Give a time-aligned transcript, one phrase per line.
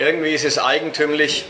[0.00, 1.44] Irgendwie ist es eigentümlich,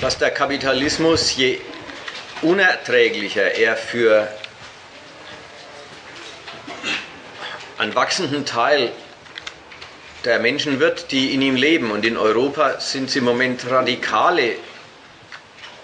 [0.00, 1.58] dass der Kapitalismus, je
[2.40, 4.28] unerträglicher er für
[7.78, 8.92] einen wachsenden Teil
[10.24, 11.90] der Menschen wird, die in ihm leben.
[11.90, 14.54] Und in Europa sind es im Moment radikale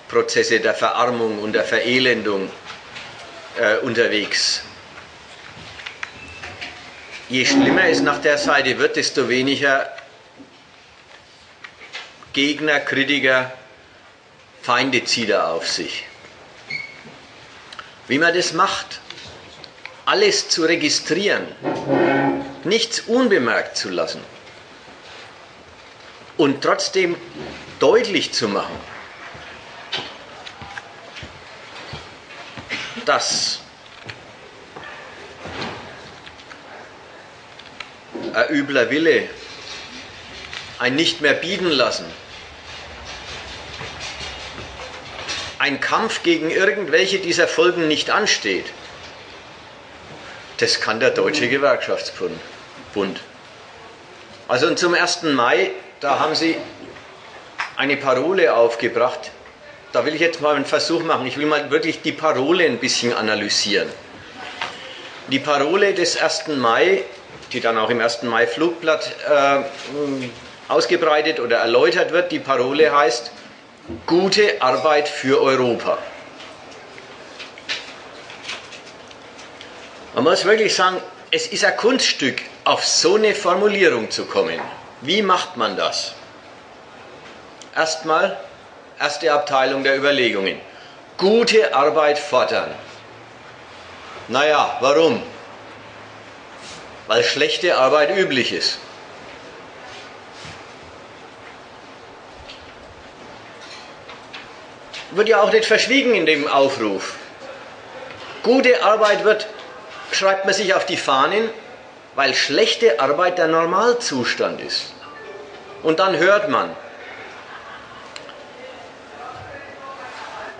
[0.06, 2.48] Prozesse der Verarmung und der Verelendung
[3.60, 4.62] äh, unterwegs.
[7.30, 9.92] Je schlimmer es nach der Seite wird, desto weniger
[12.32, 13.52] Gegner, Kritiker,
[14.62, 16.04] Feinde zieht er auf sich.
[18.06, 19.00] Wie man das macht,
[20.06, 21.46] alles zu registrieren,
[22.64, 24.22] nichts unbemerkt zu lassen
[26.38, 27.14] und trotzdem
[27.78, 28.76] deutlich zu machen,
[33.04, 33.57] dass
[38.46, 39.28] ein übler Wille,
[40.78, 42.06] ein nicht mehr bieten lassen,
[45.58, 48.66] ein Kampf gegen irgendwelche dieser Folgen nicht ansteht,
[50.58, 52.40] das kann der Deutsche Gewerkschaftsbund.
[54.48, 55.22] Also zum 1.
[55.24, 56.56] Mai, da haben Sie
[57.76, 59.30] eine Parole aufgebracht.
[59.92, 61.26] Da will ich jetzt mal einen Versuch machen.
[61.26, 63.88] Ich will mal wirklich die Parole ein bisschen analysieren.
[65.30, 66.48] Die Parole des 1.
[66.56, 67.04] Mai,
[67.52, 68.22] die dann auch im 1.
[68.24, 69.62] Mai Flugblatt äh,
[70.68, 73.30] ausgebreitet oder erläutert wird, die Parole heißt,
[74.06, 75.98] gute Arbeit für Europa.
[80.14, 84.60] Man muss wirklich sagen, es ist ein Kunststück, auf so eine Formulierung zu kommen.
[85.00, 86.14] Wie macht man das?
[87.74, 88.38] Erstmal,
[88.98, 90.60] erste Abteilung der Überlegungen.
[91.16, 92.70] Gute Arbeit fordern.
[94.28, 95.22] Naja, warum?
[97.08, 98.78] Weil schlechte Arbeit üblich ist.
[105.10, 107.16] wird ja auch nicht verschwiegen in dem Aufruf.
[108.42, 109.46] Gute Arbeit wird,
[110.12, 111.50] schreibt man sich auf die Fahnen,
[112.14, 114.92] weil schlechte Arbeit der Normalzustand ist.
[115.82, 116.74] Und dann hört man,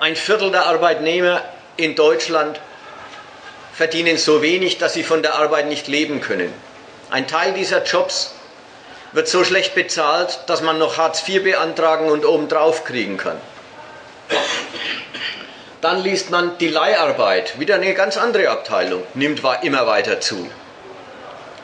[0.00, 1.43] ein Viertel der Arbeitnehmer
[1.77, 2.61] in Deutschland
[3.78, 6.53] verdienen so wenig, dass sie von der Arbeit nicht leben können.
[7.11, 8.34] Ein Teil dieser Jobs
[9.12, 13.37] wird so schlecht bezahlt, dass man noch Hartz IV beantragen und obendrauf kriegen kann.
[15.81, 20.50] Dann liest man die Leiharbeit, wieder eine ganz andere Abteilung, nimmt immer weiter zu.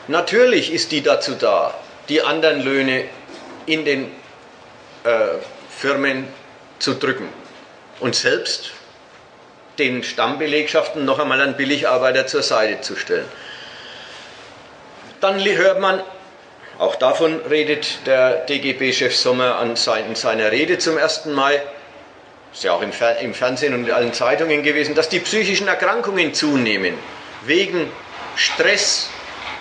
[0.07, 1.73] Natürlich ist die dazu da,
[2.07, 3.09] die anderen Löhne
[3.65, 4.05] in den
[5.03, 5.09] äh,
[5.69, 6.29] Firmen
[6.79, 7.27] zu drücken
[7.99, 8.71] und selbst
[9.77, 13.27] den Stammbelegschaften noch einmal einen Billigarbeiter zur Seite zu stellen.
[15.21, 16.01] Dann hört man,
[16.77, 19.75] auch davon redet der DGB-Chef Sommer an
[20.07, 21.25] in seiner Rede zum 1.
[21.25, 21.61] Mai,
[22.53, 22.91] ist ja auch im,
[23.21, 26.97] im Fernsehen und in allen Zeitungen gewesen, dass die psychischen Erkrankungen zunehmen.
[27.45, 27.91] Wegen
[28.35, 29.09] Stress,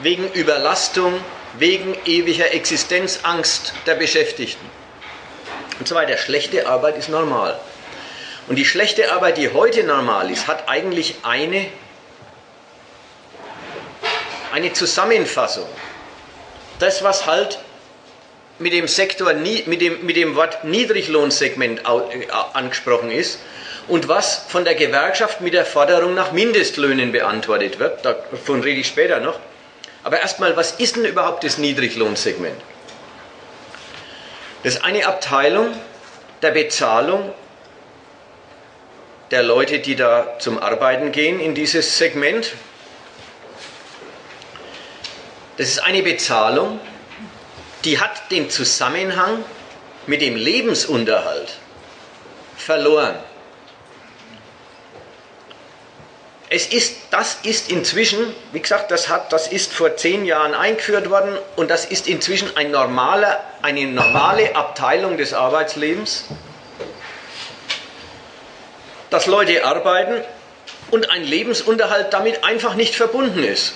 [0.01, 1.15] wegen Überlastung,
[1.59, 4.69] wegen ewiger Existenzangst der Beschäftigten.
[5.79, 6.17] Und so weiter.
[6.17, 7.59] Schlechte Arbeit ist normal.
[8.47, 11.67] Und die schlechte Arbeit, die heute normal ist, hat eigentlich eine,
[14.53, 15.67] eine Zusammenfassung.
[16.79, 17.59] Das, was halt
[18.59, 23.41] mit dem Sektor, mit dem, mit dem Wort Niedriglohnsegment äh, angesprochen ist
[23.89, 28.05] und was von der Gewerkschaft mit der Forderung nach Mindestlöhnen beantwortet wird.
[28.05, 29.39] Davon rede ich später noch.
[30.03, 32.61] Aber erstmal, was ist denn überhaupt das Niedriglohnsegment?
[34.63, 35.75] Das ist eine Abteilung
[36.43, 37.33] der Bezahlung
[39.35, 42.53] der Leute, die da zum Arbeiten gehen in dieses Segment.
[45.57, 46.79] Das ist eine Bezahlung,
[47.85, 49.45] die hat den Zusammenhang
[50.07, 51.49] mit dem Lebensunterhalt
[52.57, 53.17] verloren.
[56.49, 61.11] Es ist, das ist inzwischen, wie gesagt, das, hat, das ist vor zehn Jahren eingeführt
[61.11, 66.27] worden und das ist inzwischen ein normaler, eine normale Abteilung des Arbeitslebens,
[69.11, 70.23] dass Leute arbeiten
[70.91, 73.75] und ein Lebensunterhalt damit einfach nicht verbunden ist.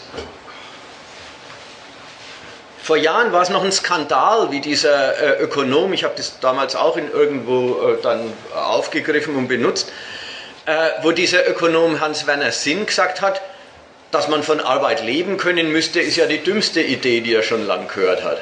[2.83, 6.75] Vor Jahren war es noch ein Skandal, wie dieser äh, Ökonom, ich habe das damals
[6.75, 9.93] auch in irgendwo äh, dann aufgegriffen und benutzt,
[10.65, 13.43] äh, wo dieser Ökonom Hans-Werner Sinn gesagt hat,
[14.11, 17.67] dass man von Arbeit leben können müsste, ist ja die dümmste Idee, die er schon
[17.67, 18.39] lang gehört hat.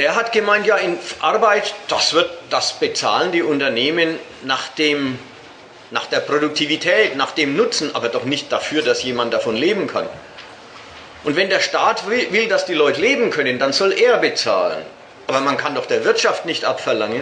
[0.00, 5.18] Der hat gemeint, ja, in Arbeit, das, wird, das bezahlen die Unternehmen nach dem
[5.90, 10.08] nach der Produktivität, nach dem Nutzen, aber doch nicht dafür, dass jemand davon leben kann.
[11.22, 14.86] Und wenn der Staat will, will, dass die Leute leben können, dann soll er bezahlen.
[15.26, 17.20] Aber man kann doch der Wirtschaft nicht abverlangen,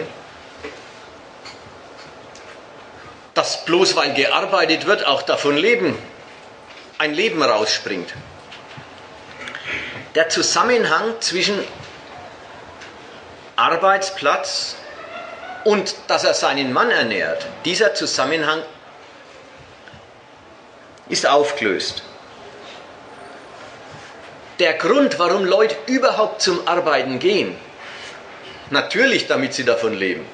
[3.33, 5.97] dass bloß weil gearbeitet wird, auch davon leben,
[6.97, 8.13] ein Leben rausspringt.
[10.15, 11.59] Der Zusammenhang zwischen
[13.59, 14.75] Arbeitsplatz
[15.65, 18.61] und dass er seinen Mann ernährt, dieser Zusammenhang
[21.09, 22.03] ist aufgelöst.
[24.59, 27.55] Der Grund, warum Leute überhaupt zum Arbeiten gehen,
[28.69, 30.25] natürlich damit sie davon leben.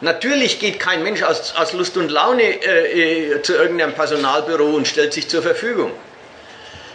[0.00, 4.86] Natürlich geht kein Mensch aus, aus Lust und Laune äh, äh, zu irgendeinem Personalbüro und
[4.86, 5.92] stellt sich zur Verfügung.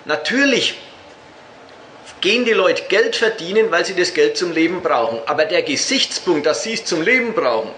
[0.05, 0.79] Natürlich
[2.23, 5.19] gehen die Leute Geld verdienen, weil sie das Geld zum Leben brauchen.
[5.25, 7.69] Aber der Gesichtspunkt, dass sie es zum Leben brauchen,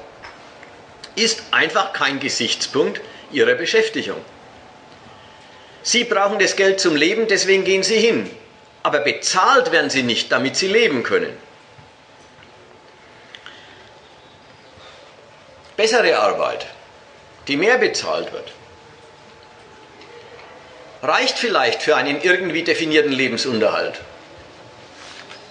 [1.16, 3.02] ist einfach kein Gesichtspunkt
[3.32, 4.22] ihrer Beschäftigung.
[5.82, 8.30] Sie brauchen das Geld zum Leben, deswegen gehen sie hin.
[8.84, 11.36] Aber bezahlt werden sie nicht, damit sie leben können.
[15.76, 16.68] Bessere Arbeit,
[17.48, 18.52] die mehr bezahlt wird,
[21.02, 24.00] reicht vielleicht für einen irgendwie definierten Lebensunterhalt.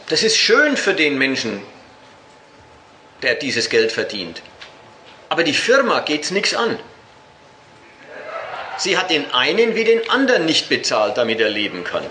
[0.08, 1.62] Das ist schön für den Menschen,
[3.22, 4.42] der dieses Geld verdient.
[5.28, 6.78] Aber die Firma geht es nichts an.
[8.76, 12.04] Sie hat den einen wie den anderen nicht bezahlt, damit er leben kann.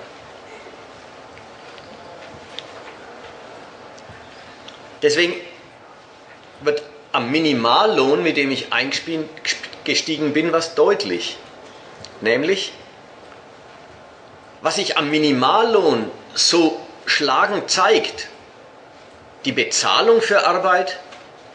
[5.01, 5.35] Deswegen
[6.61, 6.81] wird
[7.11, 11.37] am Minimallohn, mit dem ich eingestiegen bin, was deutlich.
[12.21, 12.71] Nämlich,
[14.61, 18.27] was sich am Minimallohn so schlagend zeigt,
[19.45, 20.99] die Bezahlung für Arbeit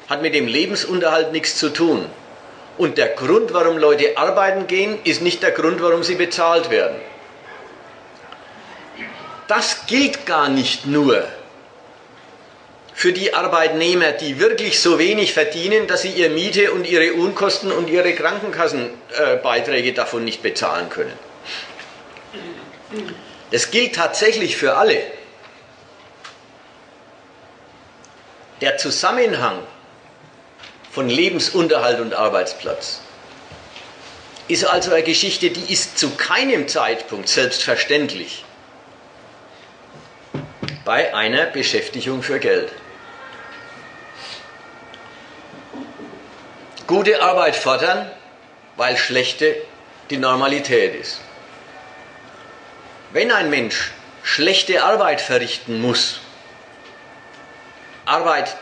[0.09, 2.07] hat mit dem Lebensunterhalt nichts zu tun.
[2.77, 6.97] Und der Grund, warum Leute arbeiten gehen, ist nicht der Grund, warum sie bezahlt werden.
[9.49, 11.27] Das gilt gar nicht nur
[12.95, 17.73] für die Arbeitnehmer, die wirklich so wenig verdienen, dass sie ihre Miete und ihre Unkosten
[17.73, 21.13] und ihre Krankenkassenbeiträge davon nicht bezahlen können.
[23.51, 25.01] Das gilt tatsächlich für alle.
[28.61, 29.63] Der Zusammenhang
[30.91, 33.01] von Lebensunterhalt und Arbeitsplatz
[34.49, 38.45] ist also eine Geschichte, die ist zu keinem Zeitpunkt selbstverständlich
[40.85, 42.73] bei einer Beschäftigung für Geld.
[46.87, 48.11] Gute Arbeit fordern,
[48.77, 49.55] weil schlechte
[50.09, 51.21] die Normalität ist.
[53.13, 56.21] Wenn ein Mensch schlechte Arbeit verrichten muss,
[58.09, 58.57] Arbeit,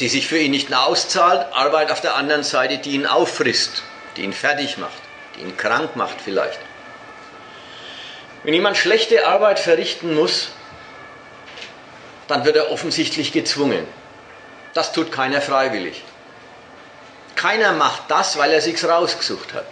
[0.00, 3.82] die sich für ihn nicht auszahlt, Arbeit auf der anderen Seite, die ihn auffrisst,
[4.16, 5.00] die ihn fertig macht,
[5.36, 6.58] die ihn krank macht vielleicht.
[8.42, 10.48] Wenn jemand schlechte Arbeit verrichten muss,
[12.28, 13.86] dann wird er offensichtlich gezwungen.
[14.72, 16.02] Das tut keiner freiwillig.
[17.34, 19.66] Keiner macht das, weil er sich's rausgesucht hat.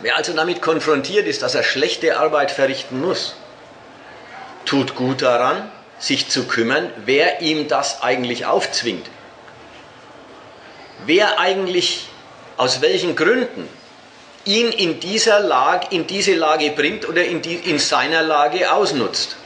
[0.00, 3.34] Wer also damit konfrontiert ist, dass er schlechte Arbeit verrichten muss,
[4.64, 9.06] tut gut daran, sich zu kümmern, wer ihm das eigentlich aufzwingt.
[11.06, 12.08] Wer eigentlich
[12.56, 13.68] aus welchen Gründen
[14.44, 19.36] ihn in dieser Lage, in diese Lage bringt oder in, die, in seiner Lage ausnutzt.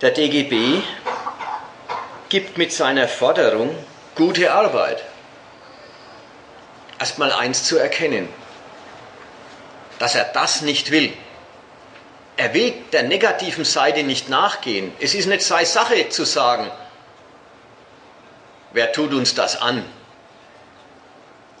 [0.00, 0.80] Der DGB
[2.30, 3.76] gibt mit seiner Forderung
[4.14, 5.04] gute Arbeit.
[6.98, 8.28] Erstmal eins zu erkennen,
[9.98, 11.12] dass er das nicht will.
[12.40, 14.94] Er will der negativen Seite nicht nachgehen.
[14.98, 16.70] Es ist nicht seine Sache zu sagen,
[18.72, 19.84] wer tut uns das an?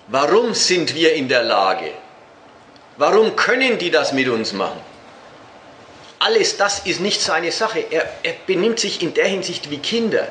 [0.06, 1.90] Warum sind wir in der Lage?
[2.96, 4.80] Warum können die das mit uns machen?
[6.18, 7.84] Alles das ist nicht seine Sache.
[7.90, 10.28] Er, er benimmt sich in der Hinsicht wie Kinder.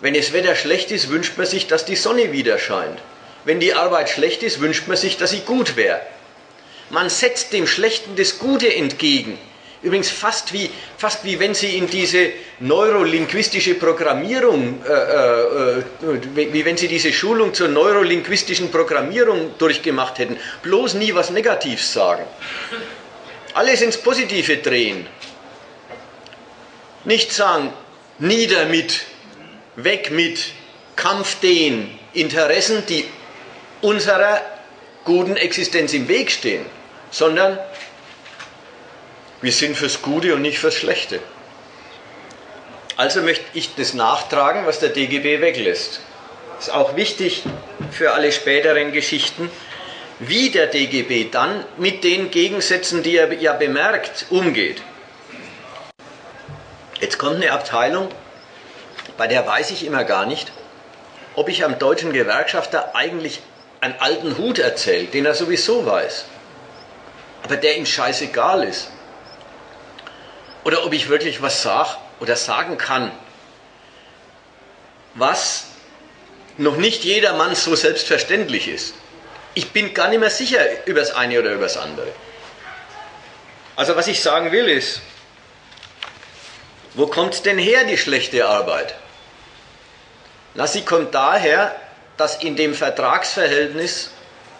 [0.00, 2.98] Wenn das Wetter schlecht ist, wünscht man sich, dass die Sonne wieder scheint.
[3.44, 6.00] Wenn die Arbeit schlecht ist, wünscht man sich, dass sie gut wäre.
[6.90, 9.38] Man setzt dem Schlechten das Gute entgegen.
[9.82, 10.68] Übrigens fast wie,
[10.98, 17.12] fast wie wenn Sie in diese neurolinguistische Programmierung, äh, äh, äh, wie wenn Sie diese
[17.12, 22.24] Schulung zur neurolinguistischen Programmierung durchgemacht hätten, bloß nie was Negatives sagen.
[23.54, 25.06] Alles ins Positive drehen.
[27.04, 27.72] Nicht sagen,
[28.18, 29.00] nieder mit,
[29.76, 30.52] weg mit,
[30.94, 33.06] Kampf den Interessen, die
[33.80, 34.42] unserer
[35.04, 36.66] guten Existenz im Weg stehen
[37.10, 37.58] sondern
[39.40, 41.20] wir sind fürs Gute und nicht fürs Schlechte.
[42.96, 46.00] Also möchte ich das nachtragen, was der DGB weglässt.
[46.58, 47.44] ist auch wichtig
[47.90, 49.50] für alle späteren Geschichten,
[50.18, 54.82] wie der DGB dann mit den Gegensätzen, die er ja bemerkt, umgeht.
[57.00, 58.10] Jetzt kommt eine Abteilung,
[59.16, 60.52] bei der weiß ich immer gar nicht,
[61.34, 63.40] ob ich am deutschen Gewerkschafter eigentlich
[63.80, 66.26] einen alten Hut erzählt, den er sowieso weiß,
[67.42, 68.90] aber der ihm scheißegal ist.
[70.64, 73.10] Oder ob ich wirklich was sage oder sagen kann,
[75.14, 75.66] was
[76.58, 78.94] noch nicht jedermann so selbstverständlich ist.
[79.54, 82.08] Ich bin gar nicht mehr sicher über das eine oder über das andere.
[83.76, 85.00] Also was ich sagen will ist,
[86.94, 88.94] wo kommt denn her die schlechte Arbeit?
[90.54, 91.74] Na, sie kommt daher,
[92.16, 94.10] dass in dem Vertragsverhältnis,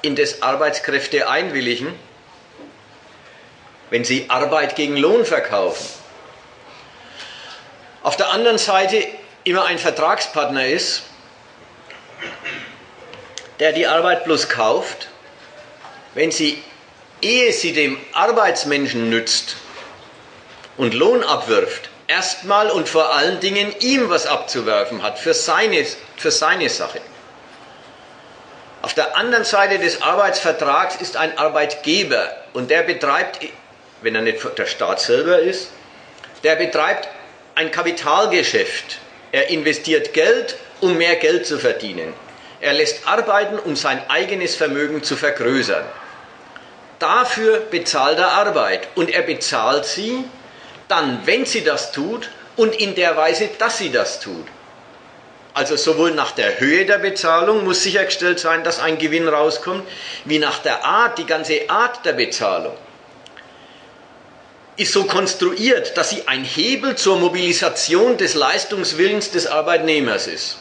[0.03, 1.95] in das Arbeitskräfte einwilligen,
[3.91, 5.87] wenn sie Arbeit gegen Lohn verkaufen,
[8.03, 9.05] auf der anderen Seite
[9.45, 11.03] immer ein Vertragspartner ist,
[13.59, 15.09] der die Arbeit bloß kauft,
[16.15, 16.63] wenn sie,
[17.21, 19.57] ehe sie dem Arbeitsmenschen nützt
[20.77, 26.31] und Lohn abwirft, erstmal und vor allen Dingen ihm was abzuwerfen hat für seine, für
[26.31, 27.01] seine Sache.
[28.83, 33.41] Auf der anderen Seite des Arbeitsvertrags ist ein Arbeitgeber und der betreibt,
[34.03, 35.71] wenn er nicht der Staat selber ist,
[36.43, 37.09] der betreibt
[37.55, 38.99] ein Kapitalgeschäft.
[39.33, 42.15] Er investiert Geld, um mehr Geld zu verdienen.
[42.61, 45.85] Er lässt arbeiten, um sein eigenes Vermögen zu vergrößern.
[46.99, 50.25] Dafür bezahlt er Arbeit und er bezahlt sie
[50.89, 54.47] dann, wenn sie das tut und in der Weise, dass sie das tut.
[55.55, 59.87] Also sowohl nach der Höhe der Bezahlung muss sichergestellt sein, dass ein Gewinn rauskommt,
[60.25, 62.77] wie nach der Art, die ganze Art der Bezahlung
[64.81, 70.57] ist so konstruiert, dass sie ein Hebel zur Mobilisation des Leistungswillens des Arbeitnehmers ist.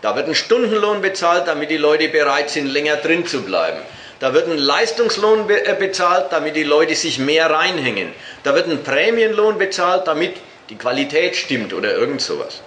[0.00, 3.80] Da wird ein Stundenlohn bezahlt, damit die Leute bereit sind, länger drin zu bleiben.
[4.20, 8.12] Da wird ein Leistungslohn äh, bezahlt, damit die Leute sich mehr reinhängen.
[8.44, 10.36] Da wird ein Prämienlohn bezahlt, damit
[10.68, 12.62] die Qualität stimmt oder irgend sowas.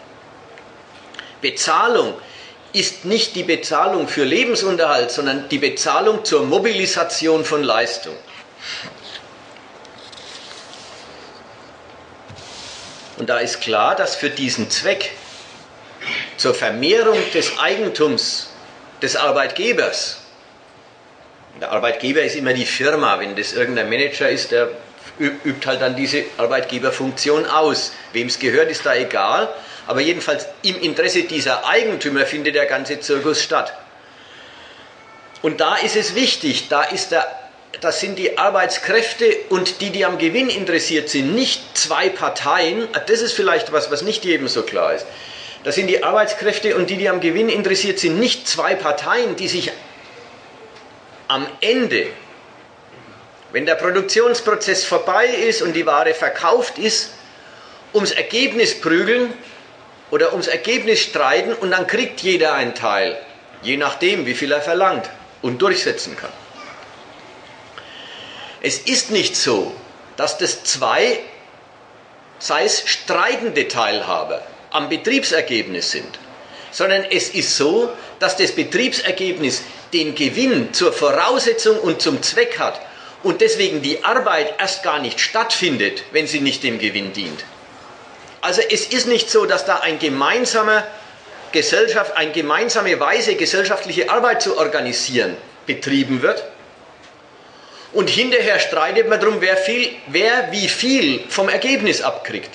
[1.40, 2.16] Bezahlung
[2.74, 8.16] ist nicht die Bezahlung für Lebensunterhalt, sondern die Bezahlung zur Mobilisation von Leistung.
[13.18, 15.12] Und da ist klar, dass für diesen Zweck
[16.38, 18.50] zur Vermehrung des Eigentums
[19.02, 20.22] des Arbeitgebers,
[21.62, 24.70] der Arbeitgeber ist immer die Firma, wenn das irgendein Manager ist, der
[25.20, 27.94] übt halt dann diese Arbeitgeberfunktion aus.
[28.12, 29.54] Wem es gehört, ist da egal,
[29.88, 33.74] aber jedenfalls im Interesse dieser Eigentümer findet der ganze Zirkus statt.
[35.42, 37.45] Und da ist es wichtig, da ist der
[37.82, 42.88] das sind die Arbeitskräfte und die, die am Gewinn interessiert sind, nicht zwei Parteien.
[43.08, 45.06] Das ist vielleicht was, was nicht jedem so klar ist.
[45.64, 49.48] Das sind die Arbeitskräfte und die, die am Gewinn interessiert sind, nicht zwei Parteien, die
[49.48, 49.72] sich
[51.28, 52.08] am Ende,
[53.52, 57.12] wenn der Produktionsprozess vorbei ist und die Ware verkauft ist,
[57.94, 59.34] ums Ergebnis prügeln
[60.12, 63.18] oder ums Ergebnis streiten und dann kriegt jeder einen Teil,
[63.64, 65.10] je nachdem, wie viel er verlangt
[65.42, 66.45] und durchsetzen kann.
[68.66, 69.76] Es ist nicht so,
[70.18, 71.20] dass das zwei,
[72.40, 74.42] sei es streitende Teilhaber,
[74.72, 76.18] am Betriebsergebnis sind,
[76.72, 79.62] sondern es ist so, dass das Betriebsergebnis
[79.94, 82.82] den Gewinn zur Voraussetzung und zum Zweck hat
[83.22, 87.46] und deswegen die Arbeit erst gar nicht stattfindet, wenn sie nicht dem Gewinn dient.
[88.42, 90.88] Also es ist nicht so, dass da ein gemeinsamer
[91.52, 96.44] Gesellschaft, eine gemeinsame Weise, gesellschaftliche Arbeit zu organisieren, betrieben wird,
[97.96, 102.52] und hinterher streitet man darum, wer, viel, wer wie viel vom Ergebnis abkriegt.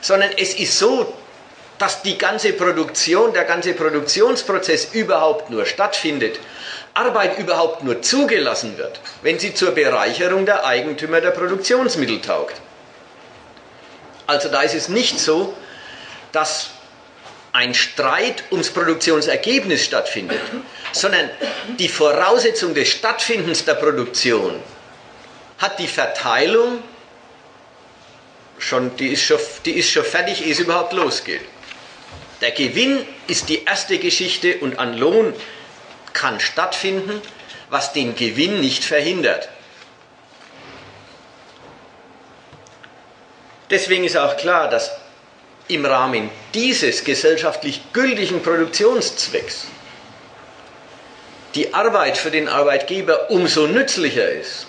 [0.00, 1.14] Sondern es ist so,
[1.78, 6.40] dass die ganze Produktion, der ganze Produktionsprozess überhaupt nur stattfindet,
[6.94, 12.56] Arbeit überhaupt nur zugelassen wird, wenn sie zur Bereicherung der Eigentümer der Produktionsmittel taugt.
[14.26, 15.54] Also da ist es nicht so,
[16.32, 16.70] dass
[17.52, 20.40] ein Streit ums Produktionsergebnis stattfindet,
[20.92, 21.30] sondern
[21.78, 24.60] die Voraussetzung des Stattfindens der Produktion
[25.58, 26.82] hat die Verteilung
[28.58, 31.42] schon, die ist schon, die ist schon fertig, ehe es überhaupt losgeht.
[32.40, 35.34] Der Gewinn ist die erste Geschichte und an Lohn
[36.12, 37.20] kann stattfinden,
[37.68, 39.48] was den Gewinn nicht verhindert.
[43.68, 44.90] Deswegen ist auch klar, dass
[45.68, 49.66] im Rahmen dieses gesellschaftlich gültigen Produktionszwecks
[51.54, 54.66] die Arbeit für den Arbeitgeber umso nützlicher ist,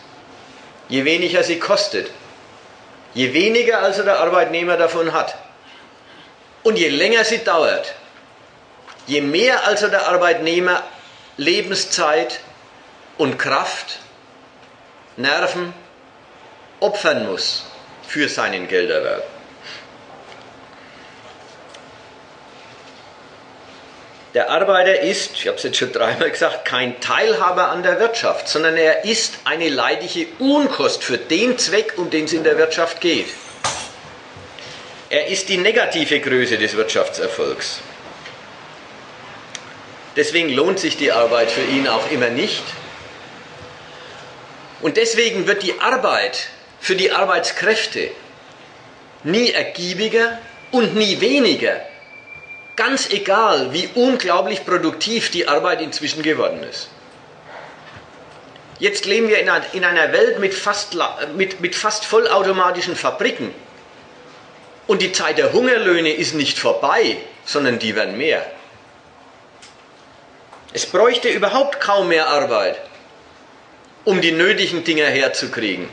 [0.90, 2.10] je weniger sie kostet,
[3.14, 5.36] je weniger also der Arbeitnehmer davon hat
[6.64, 7.94] und je länger sie dauert,
[9.08, 10.84] Je mehr also der Arbeitnehmer
[11.38, 12.40] Lebenszeit
[13.18, 14.00] und Kraft,
[15.18, 15.74] Nerven
[16.80, 17.66] opfern muss
[18.08, 19.24] für seinen Gelderwerb.
[24.34, 28.48] Der Arbeiter ist, ich habe es jetzt schon dreimal gesagt, kein Teilhaber an der Wirtschaft,
[28.48, 33.02] sondern er ist eine leidige Unkost für den Zweck, um den es in der Wirtschaft
[33.02, 33.28] geht.
[35.10, 37.82] Er ist die negative Größe des Wirtschaftserfolgs.
[40.16, 42.64] Deswegen lohnt sich die Arbeit für ihn auch immer nicht.
[44.82, 46.48] Und deswegen wird die Arbeit
[46.80, 48.12] für die Arbeitskräfte
[49.24, 50.40] nie ergiebiger
[50.72, 51.82] und nie weniger,
[52.75, 56.90] Ganz egal, wie unglaublich produktiv die Arbeit inzwischen geworden ist.
[58.80, 60.98] Jetzt leben wir in einer Welt mit fast,
[61.36, 63.54] mit, mit fast vollautomatischen Fabriken.
[64.88, 68.44] Und die Zeit der Hungerlöhne ist nicht vorbei, sondern die werden mehr.
[70.74, 72.80] Es bräuchte überhaupt kaum mehr Arbeit,
[74.06, 75.90] um die nötigen Dinge herzukriegen.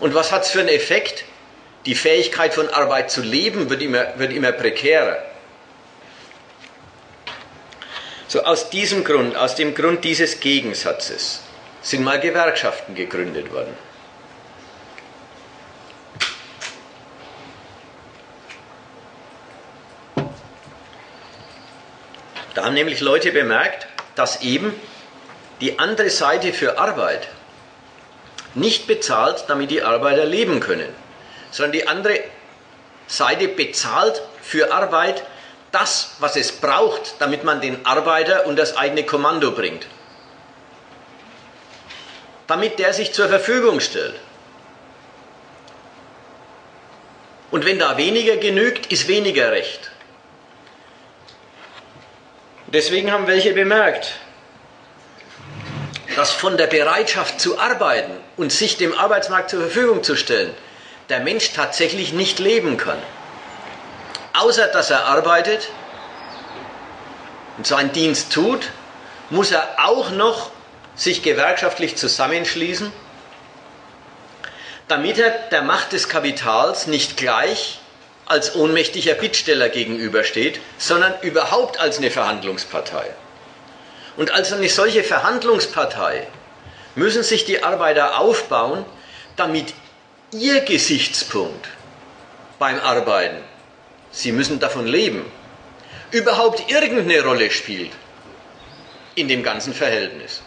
[0.00, 1.24] Und was hat es für einen Effekt?
[1.84, 5.18] Die Fähigkeit von Arbeit zu leben wird immer, wird immer prekärer.
[8.34, 11.40] So aus diesem Grund, aus dem Grund dieses Gegensatzes,
[11.82, 13.72] sind mal Gewerkschaften gegründet worden.
[22.56, 23.86] Da haben nämlich Leute bemerkt,
[24.16, 24.74] dass eben
[25.60, 27.28] die andere Seite für Arbeit
[28.56, 30.92] nicht bezahlt, damit die Arbeiter leben können,
[31.52, 32.18] sondern die andere
[33.06, 35.22] Seite bezahlt für Arbeit,
[35.74, 39.86] das, was es braucht, damit man den Arbeiter und das eigene Kommando bringt.
[42.46, 44.14] Damit der sich zur Verfügung stellt.
[47.50, 49.90] Und wenn da weniger genügt, ist weniger Recht.
[52.68, 54.14] Deswegen haben welche bemerkt,
[56.16, 60.54] dass von der Bereitschaft zu arbeiten und sich dem Arbeitsmarkt zur Verfügung zu stellen,
[61.08, 62.98] der Mensch tatsächlich nicht leben kann
[64.34, 65.68] außer dass er arbeitet
[67.56, 68.68] und seinen Dienst tut,
[69.30, 70.50] muss er auch noch
[70.96, 72.92] sich gewerkschaftlich zusammenschließen,
[74.88, 77.78] damit er der Macht des Kapitals nicht gleich
[78.26, 83.10] als ohnmächtiger Bittsteller gegenübersteht, sondern überhaupt als eine Verhandlungspartei.
[84.16, 86.26] Und als eine solche Verhandlungspartei
[86.94, 88.84] müssen sich die Arbeiter aufbauen,
[89.36, 89.74] damit
[90.32, 91.68] ihr Gesichtspunkt
[92.58, 93.42] beim Arbeiten
[94.14, 95.24] Sie müssen davon leben,
[96.12, 97.90] überhaupt irgendeine Rolle spielt
[99.16, 100.40] in dem ganzen Verhältnis.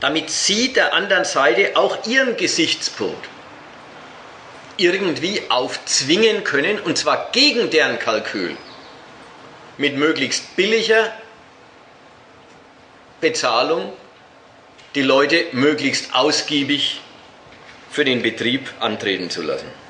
[0.00, 3.28] Damit Sie der anderen Seite auch Ihren Gesichtspunkt
[4.76, 8.56] irgendwie aufzwingen können, und zwar gegen deren Kalkül,
[9.78, 11.12] mit möglichst billiger
[13.22, 13.92] Bezahlung
[14.94, 17.00] die Leute möglichst ausgiebig
[17.90, 19.85] für den Betrieb antreten zu lassen.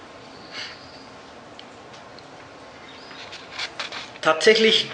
[4.26, 4.90] Tatsächlich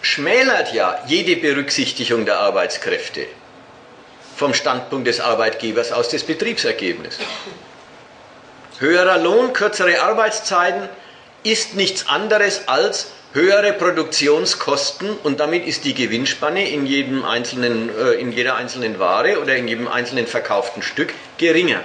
[0.00, 3.26] schmälert ja jede Berücksichtigung der Arbeitskräfte
[4.34, 7.18] vom Standpunkt des Arbeitgebers aus das Betriebsergebnis.
[8.78, 10.88] Höherer Lohn, kürzere Arbeitszeiten
[11.42, 18.12] ist nichts anderes als höhere Produktionskosten und damit ist die Gewinnspanne in, jedem einzelnen, äh,
[18.12, 21.84] in jeder einzelnen Ware oder in jedem einzelnen verkauften Stück geringer.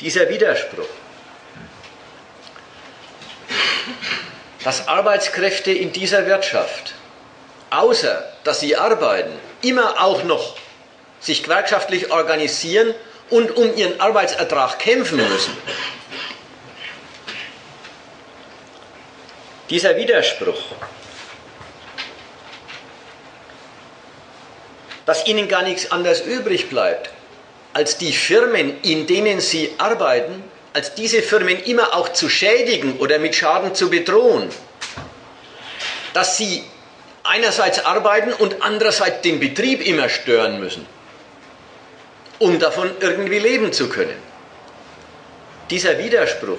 [0.00, 0.88] Dieser Widerspruch,
[4.64, 6.94] dass Arbeitskräfte in dieser Wirtschaft,
[7.70, 10.56] außer dass sie arbeiten, immer auch noch
[11.20, 12.94] sich gewerkschaftlich organisieren
[13.30, 15.56] und um ihren Arbeitsertrag kämpfen müssen.
[19.70, 20.60] Dieser Widerspruch,
[25.06, 27.10] dass ihnen gar nichts anderes übrig bleibt,
[27.74, 33.18] als die Firmen, in denen sie arbeiten, als diese Firmen immer auch zu schädigen oder
[33.18, 34.48] mit Schaden zu bedrohen.
[36.14, 36.64] Dass sie
[37.24, 40.86] einerseits arbeiten und andererseits den Betrieb immer stören müssen,
[42.38, 44.16] um davon irgendwie leben zu können.
[45.70, 46.58] Dieser Widerspruch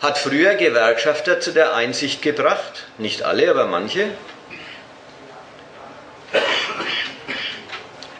[0.00, 4.12] hat früher Gewerkschafter zu der Einsicht gebracht, nicht alle, aber manche,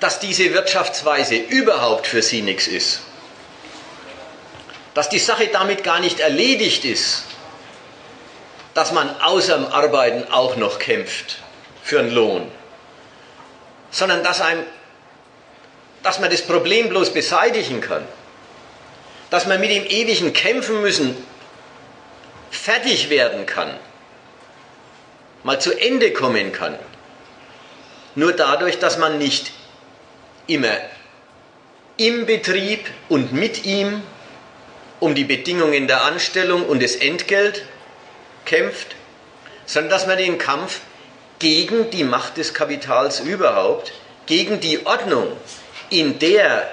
[0.01, 3.01] dass diese Wirtschaftsweise überhaupt für sie nichts ist.
[4.95, 7.25] Dass die Sache damit gar nicht erledigt ist,
[8.75, 11.37] dass man außer dem Arbeiten auch noch kämpft
[11.83, 12.51] für einen Lohn,
[13.91, 14.65] sondern dass, einem,
[16.03, 18.07] dass man das Problem bloß beseitigen kann,
[19.29, 21.17] dass man mit dem ewigen Kämpfen müssen
[22.51, 23.77] fertig werden kann,
[25.45, 26.79] mal zu Ende kommen kann,
[28.15, 29.53] nur dadurch, dass man nicht
[30.47, 30.77] immer
[31.97, 34.03] im Betrieb und mit ihm
[35.01, 37.65] um die Bedingungen der Anstellung und das Entgelt
[38.45, 38.95] kämpft,
[39.67, 40.81] sondern dass man den Kampf
[41.39, 43.93] gegen die Macht des Kapitals überhaupt,
[44.27, 45.29] gegen die Ordnung,
[45.89, 46.71] in der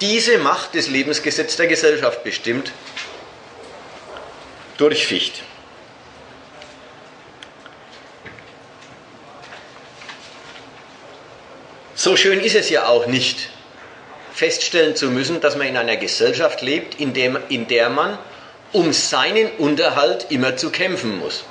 [0.00, 2.72] diese Macht des Lebensgesetzes der Gesellschaft bestimmt,
[4.76, 5.42] durchficht.
[12.08, 13.50] So schön ist es ja auch nicht,
[14.32, 18.18] feststellen zu müssen, dass man in einer Gesellschaft lebt, in, dem, in der man
[18.72, 21.44] um seinen Unterhalt immer zu kämpfen muss.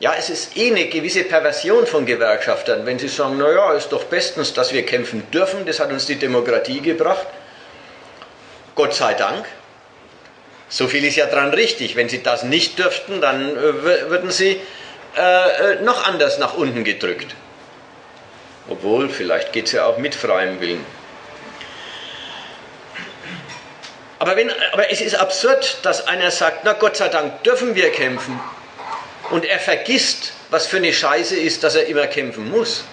[0.00, 4.02] Ja, es ist eh eine gewisse Perversion von Gewerkschaftern, wenn sie sagen, naja, ist doch
[4.06, 7.28] bestens, dass wir kämpfen dürfen, das hat uns die Demokratie gebracht.
[8.74, 9.46] Gott sei Dank.
[10.68, 11.94] So viel ist ja dran richtig.
[11.94, 14.60] Wenn sie das nicht dürften, dann äh, würden sie
[15.16, 17.36] äh, äh, noch anders nach unten gedrückt.
[18.68, 20.84] Obwohl, vielleicht geht es ja auch mit freiem Willen.
[24.18, 27.90] Aber, wenn, aber es ist absurd, dass einer sagt, na Gott sei Dank dürfen wir
[27.90, 28.38] kämpfen.
[29.30, 32.84] Und er vergisst, was für eine Scheiße ist, dass er immer kämpfen muss.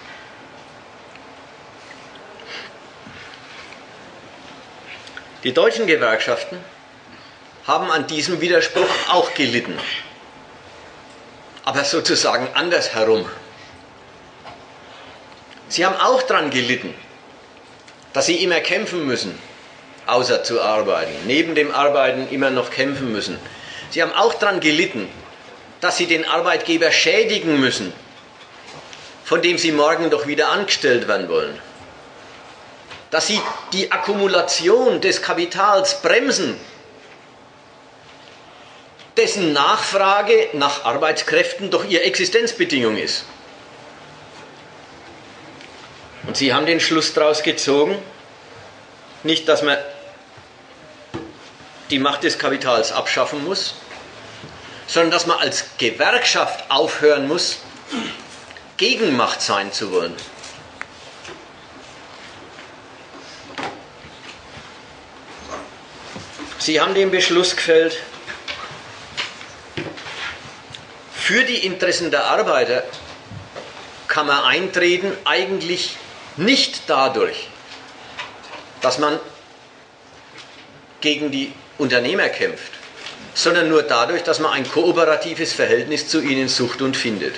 [5.44, 6.58] Die deutschen Gewerkschaften
[7.66, 9.78] haben an diesem Widerspruch auch gelitten.
[11.64, 13.28] Aber sozusagen andersherum.
[15.68, 16.94] Sie haben auch daran gelitten,
[18.12, 19.38] dass sie immer kämpfen müssen,
[20.06, 23.38] außer zu arbeiten, neben dem Arbeiten immer noch kämpfen müssen.
[23.90, 25.08] Sie haben auch daran gelitten,
[25.80, 27.92] dass sie den Arbeitgeber schädigen müssen,
[29.24, 31.58] von dem sie morgen doch wieder angestellt werden wollen.
[33.10, 33.40] Dass sie
[33.72, 36.58] die Akkumulation des Kapitals bremsen,
[39.16, 43.24] dessen Nachfrage nach Arbeitskräften doch ihre Existenzbedingung ist.
[46.28, 47.96] Und sie haben den Schluss daraus gezogen,
[49.22, 49.78] nicht, dass man
[51.88, 53.76] die Macht des Kapitals abschaffen muss,
[54.86, 57.60] sondern dass man als Gewerkschaft aufhören muss,
[58.76, 60.14] Gegenmacht sein zu wollen.
[66.58, 67.96] Sie haben den Beschluss gefällt,
[71.14, 72.82] für die Interessen der Arbeiter
[74.08, 75.96] kann man eintreten, eigentlich
[76.38, 77.48] nicht dadurch,
[78.80, 79.18] dass man
[81.00, 82.72] gegen die Unternehmer kämpft,
[83.34, 87.36] sondern nur dadurch, dass man ein kooperatives Verhältnis zu ihnen sucht und findet.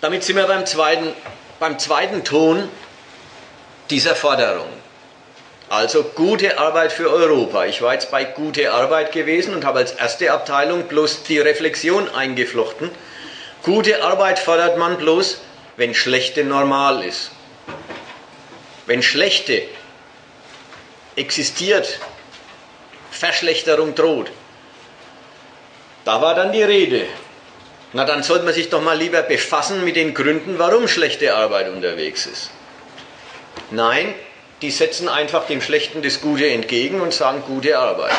[0.00, 1.12] Damit sind wir beim zweiten,
[1.58, 2.70] beim zweiten Ton
[3.90, 4.79] dieser Forderung.
[5.70, 7.64] Also gute Arbeit für Europa.
[7.64, 12.12] Ich war jetzt bei gute Arbeit gewesen und habe als erste Abteilung bloß die Reflexion
[12.12, 12.90] eingeflochten.
[13.62, 15.40] Gute Arbeit fordert man bloß,
[15.76, 17.30] wenn schlechte normal ist.
[18.86, 19.62] Wenn schlechte
[21.14, 22.00] existiert,
[23.12, 24.32] Verschlechterung droht.
[26.04, 27.06] Da war dann die Rede.
[27.92, 31.68] Na, dann sollte man sich doch mal lieber befassen mit den Gründen, warum schlechte Arbeit
[31.68, 32.50] unterwegs ist.
[33.70, 34.16] Nein,
[34.62, 38.12] die setzen einfach dem Schlechten das Gute entgegen und sagen gute Arbeit.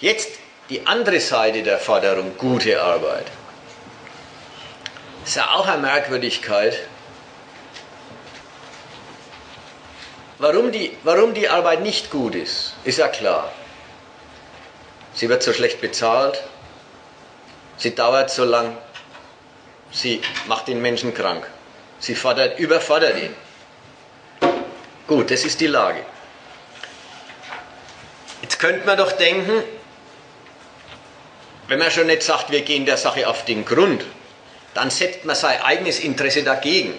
[0.00, 0.30] Jetzt
[0.68, 3.26] die andere Seite der Forderung, gute Arbeit.
[5.24, 6.76] Ist ja auch eine Merkwürdigkeit.
[10.38, 13.52] Warum die, warum die Arbeit nicht gut ist, ist ja klar.
[15.12, 16.42] Sie wird so schlecht bezahlt,
[17.76, 18.78] sie dauert so lang,
[19.90, 21.46] sie macht den Menschen krank,
[21.98, 23.34] sie fordert, überfordert ihn.
[25.10, 26.04] Gut, das ist die Lage.
[28.42, 29.64] Jetzt könnte man doch denken,
[31.66, 34.04] wenn man schon nicht sagt, wir gehen der Sache auf den Grund,
[34.72, 36.96] dann setzt man sein eigenes Interesse dagegen.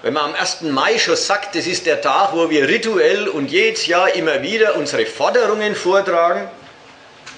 [0.00, 0.62] Wenn man am 1.
[0.62, 4.76] Mai schon sagt, das ist der Tag, wo wir rituell und jedes Jahr immer wieder
[4.76, 6.48] unsere Forderungen vortragen,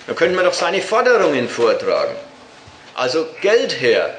[0.07, 2.14] dann könnte man doch seine Forderungen vortragen.
[2.94, 4.16] Also Geld her.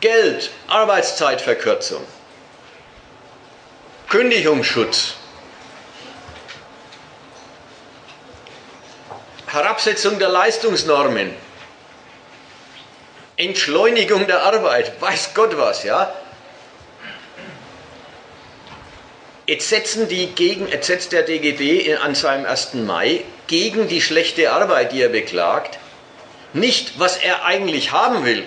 [0.00, 2.02] Geld, Arbeitszeitverkürzung,
[4.12, 5.14] Kündigungsschutz,
[9.46, 11.34] Herabsetzung der Leistungsnormen,
[13.38, 16.12] Entschleunigung der Arbeit, weiß Gott was, ja.
[19.46, 22.74] Jetzt setzen die gegen, jetzt setzt der DGB an seinem 1.
[22.74, 25.78] Mai gegen die schlechte Arbeit, die er beklagt,
[26.52, 28.44] nicht, was er eigentlich haben will,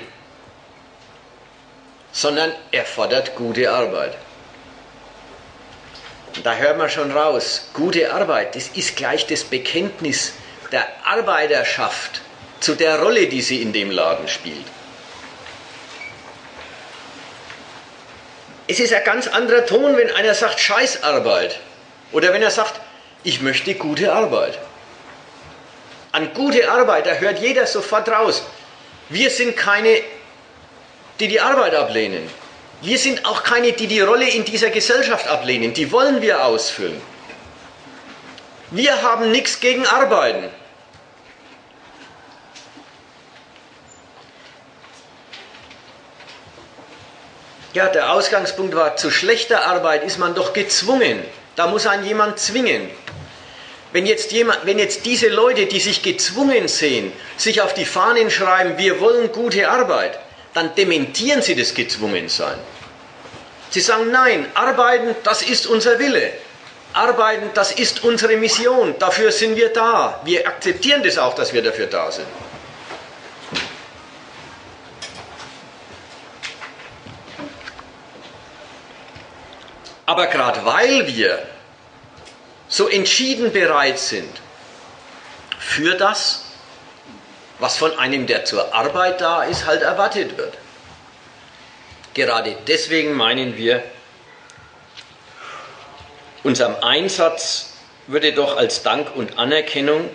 [2.11, 4.15] sondern er fordert gute Arbeit.
[6.43, 10.33] Da hört man schon raus, gute Arbeit, das ist gleich das Bekenntnis
[10.71, 12.21] der Arbeiterschaft
[12.59, 14.65] zu der Rolle, die sie in dem Laden spielt.
[18.67, 21.59] Es ist ein ganz anderer Ton, wenn einer sagt Scheißarbeit
[22.11, 22.81] oder wenn er sagt,
[23.23, 24.57] ich möchte gute Arbeit.
[26.11, 28.43] An gute Arbeit, da hört jeder sofort raus.
[29.09, 30.01] Wir sind keine,
[31.19, 32.29] die die Arbeit ablehnen.
[32.85, 35.73] Wir sind auch keine, die die Rolle in dieser Gesellschaft ablehnen.
[35.73, 37.01] Die wollen wir ausfüllen.
[38.69, 40.49] Wir haben nichts gegen Arbeiten.
[47.73, 51.23] Ja, der Ausgangspunkt war, zu schlechter Arbeit ist man doch gezwungen.
[51.55, 52.91] Da muss ein jemand zwingen.
[53.93, 58.29] Wenn jetzt, jemand, wenn jetzt diese Leute, die sich gezwungen sehen, sich auf die Fahnen
[58.29, 60.19] schreiben, wir wollen gute Arbeit,
[60.53, 62.59] dann dementieren sie das Gezwungensein.
[63.69, 66.31] Sie sagen, nein, arbeiten, das ist unser Wille.
[66.93, 68.95] Arbeiten, das ist unsere Mission.
[68.99, 70.21] Dafür sind wir da.
[70.23, 72.27] Wir akzeptieren das auch, dass wir dafür da sind.
[80.05, 81.45] Aber gerade weil wir
[82.67, 84.29] so entschieden bereit sind
[85.59, 86.43] für das,
[87.59, 90.53] was von einem, der zur Arbeit da ist, halt erwartet wird.
[92.15, 93.83] Gerade deswegen meinen wir,
[96.41, 97.73] unserem Einsatz
[98.07, 100.09] würde doch als Dank und Anerkennung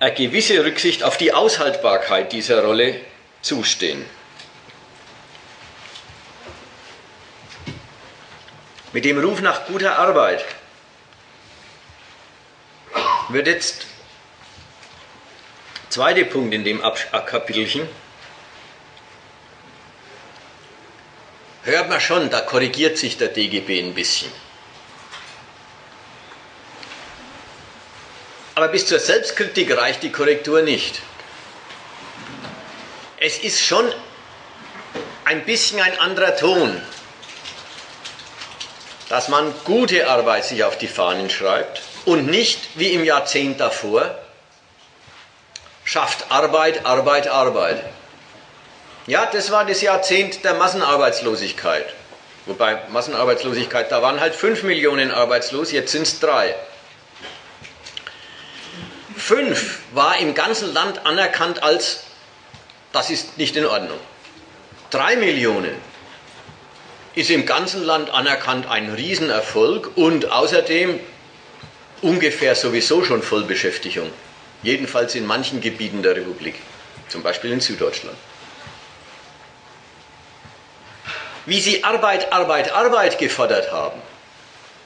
[0.00, 2.98] eine gewisse Rücksicht auf die Aushaltbarkeit dieser Rolle
[3.42, 4.06] zustehen.
[8.92, 10.44] mit dem Ruf nach guter Arbeit
[13.28, 13.86] wird jetzt
[15.90, 16.82] zweiter Punkt in dem
[17.26, 17.88] Kapitelchen.
[21.68, 24.32] Hört man schon, da korrigiert sich der DGB ein bisschen.
[28.54, 31.00] Aber bis zur Selbstkritik reicht die Korrektur nicht.
[33.20, 33.92] Es ist schon
[35.24, 36.80] ein bisschen ein anderer Ton
[39.08, 44.18] dass man gute Arbeit sich auf die Fahnen schreibt und nicht wie im Jahrzehnt davor
[45.84, 47.82] schafft Arbeit, Arbeit, Arbeit.
[49.08, 51.94] Ja, das war das Jahrzehnt der Massenarbeitslosigkeit.
[52.44, 56.54] Wobei Massenarbeitslosigkeit, da waren halt 5 Millionen arbeitslos, jetzt sind es 3.
[59.16, 62.04] 5 war im ganzen Land anerkannt als,
[62.92, 63.98] das ist nicht in Ordnung.
[64.90, 65.74] 3 Millionen
[67.14, 71.00] ist im ganzen Land anerkannt ein Riesenerfolg und außerdem
[72.02, 74.10] ungefähr sowieso schon Vollbeschäftigung.
[74.62, 76.56] Jedenfalls in manchen Gebieten der Republik,
[77.08, 78.18] zum Beispiel in Süddeutschland.
[81.48, 84.02] Wie sie Arbeit, Arbeit, Arbeit gefordert haben,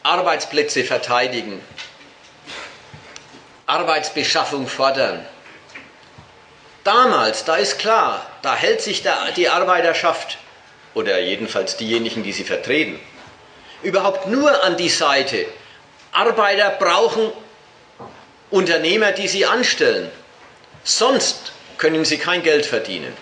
[0.05, 1.61] Arbeitsplätze verteidigen,
[3.67, 5.27] Arbeitsbeschaffung fordern.
[6.85, 10.39] Damals, da ist klar, da hält sich der, die Arbeiterschaft
[10.95, 13.01] oder jedenfalls diejenigen, die sie vertreten,
[13.83, 15.47] überhaupt nur an die Seite.
[16.13, 17.33] Arbeiter brauchen
[18.53, 20.13] Unternehmer, die sie anstellen.
[20.85, 23.17] Sonst können sie kein Geld verdienen.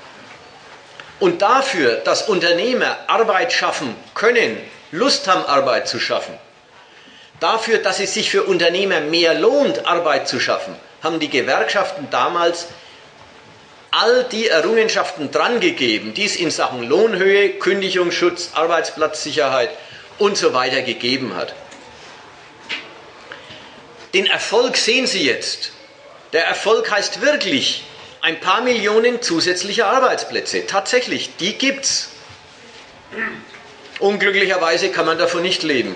[1.21, 4.59] Und dafür, dass Unternehmer Arbeit schaffen können,
[4.91, 6.35] Lust haben, Arbeit zu schaffen,
[7.39, 12.67] dafür, dass es sich für Unternehmer mehr lohnt, Arbeit zu schaffen, haben die Gewerkschaften damals
[13.91, 19.71] all die Errungenschaften drangegeben, die es in Sachen Lohnhöhe, Kündigungsschutz, Arbeitsplatzsicherheit
[20.19, 21.55] und so weiter gegeben hat.
[24.15, 25.73] Den Erfolg sehen Sie jetzt.
[26.33, 27.85] Der Erfolg heißt wirklich
[28.23, 30.67] ein paar Millionen zusätzliche Arbeitsplätze.
[30.67, 32.11] Tatsächlich, die gibt's.
[33.99, 35.95] Unglücklicherweise kann man davon nicht leben.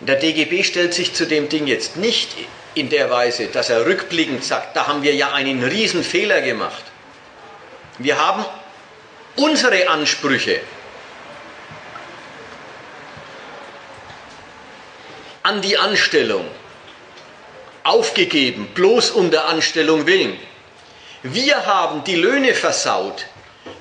[0.00, 2.30] Der DGB stellt sich zu dem Ding jetzt nicht
[2.74, 6.84] in der Weise, dass er rückblickend sagt, da haben wir ja einen riesen Fehler gemacht.
[7.98, 8.44] Wir haben
[9.36, 10.60] unsere Ansprüche
[15.42, 16.46] an die Anstellung
[17.84, 20.38] aufgegeben, bloß um der Anstellung willen.
[21.22, 23.26] Wir haben die Löhne versaut.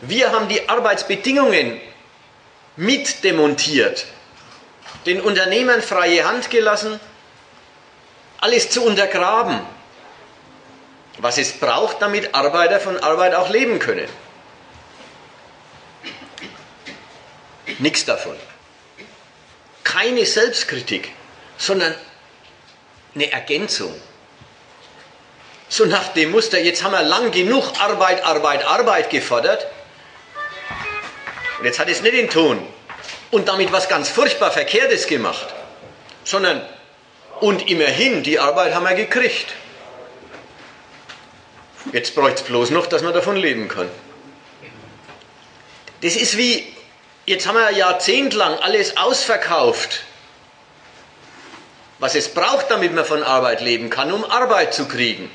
[0.02, 1.80] Wir haben die Arbeitsbedingungen
[2.76, 4.06] mit demontiert,
[5.06, 7.00] den Unternehmern freie Hand gelassen
[8.42, 9.60] alles zu untergraben,
[11.18, 14.08] was es braucht, damit Arbeiter von Arbeit auch leben können.
[17.80, 18.36] Nichts davon.
[19.84, 21.12] Keine Selbstkritik,
[21.58, 21.94] sondern
[23.16, 23.94] eine Ergänzung.
[25.68, 29.68] So nach dem Muster, jetzt haben wir lang genug Arbeit, Arbeit, Arbeit gefordert.
[31.60, 32.66] Und jetzt hat es nicht den Ton
[33.32, 35.48] und damit was ganz furchtbar Verkehrtes gemacht,
[36.24, 36.62] sondern
[37.40, 39.54] und immerhin, die Arbeit haben wir gekriegt.
[41.94, 43.90] Jetzt bräuchte es bloß noch, dass man davon leben kann.
[46.02, 46.74] Das ist wie,
[47.26, 50.02] jetzt haben wir jahrzehntelang alles ausverkauft,
[52.00, 55.30] was es braucht, damit man von Arbeit leben kann, um Arbeit zu kriegen.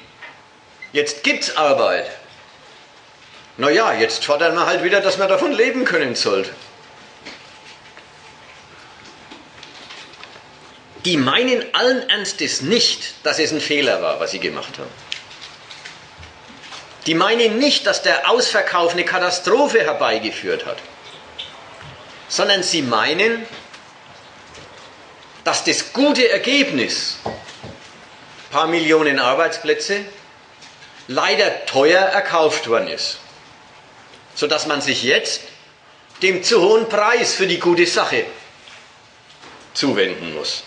[0.92, 2.10] Jetzt gibt es Arbeit.
[3.56, 6.44] Naja, jetzt fordern wir halt wieder, dass man davon leben können soll.
[11.04, 14.90] Die meinen allen Ernstes nicht, dass es ein Fehler war, was sie gemacht haben.
[17.06, 20.78] Die meinen nicht, dass der Ausverkauf eine Katastrophe herbeigeführt hat,
[22.28, 23.46] sondern sie meinen,
[25.44, 27.32] dass das gute Ergebnis, ein
[28.50, 30.04] paar Millionen Arbeitsplätze,
[31.06, 33.18] leider teuer erkauft worden ist,
[34.34, 35.42] sodass man sich jetzt
[36.22, 38.24] dem zu hohen Preis für die gute Sache
[39.74, 40.64] zuwenden muss.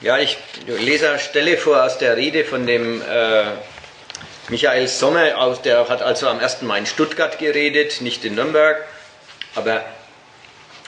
[0.00, 3.44] Ja, ich lese eine Stelle vor aus der Rede von dem äh,
[4.48, 5.30] Michael Sommer,
[5.64, 6.62] der hat also am 1.
[6.62, 8.84] Mai in Stuttgart geredet, nicht in Nürnberg,
[9.54, 9.84] aber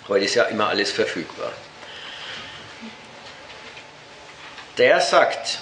[0.09, 1.53] heute ist ja immer alles verfügbar.
[4.79, 5.59] Der sagt,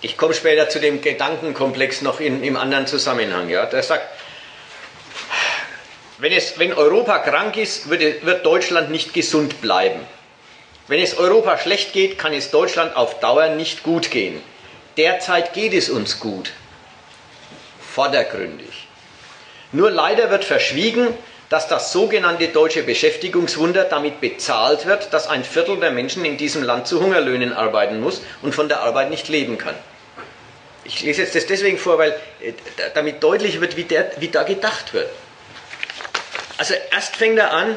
[0.00, 4.06] ich komme später zu dem Gedankenkomplex noch in, im anderen Zusammenhang, ja, der sagt,
[6.18, 10.00] wenn, es, wenn Europa krank ist, wird, wird Deutschland nicht gesund bleiben.
[10.86, 14.40] Wenn es Europa schlecht geht, kann es Deutschland auf Dauer nicht gut gehen.
[14.96, 16.52] Derzeit geht es uns gut.
[17.80, 18.86] Vordergründig.
[19.72, 21.08] Nur leider wird verschwiegen,
[21.50, 26.62] dass das sogenannte deutsche Beschäftigungswunder damit bezahlt wird, dass ein Viertel der Menschen in diesem
[26.62, 29.74] Land zu Hungerlöhnen arbeiten muss und von der Arbeit nicht leben kann.
[30.84, 32.52] Ich lese jetzt das deswegen vor, weil äh,
[32.94, 35.08] damit deutlich wird, wie, der, wie da gedacht wird.
[36.58, 37.76] Also erst fängt er an,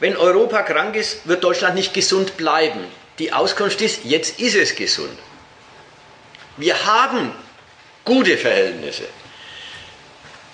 [0.00, 2.80] wenn Europa krank ist, wird Deutschland nicht gesund bleiben.
[3.18, 5.18] Die Auskunft ist, jetzt ist es gesund.
[6.56, 7.32] Wir haben
[8.04, 9.04] gute Verhältnisse.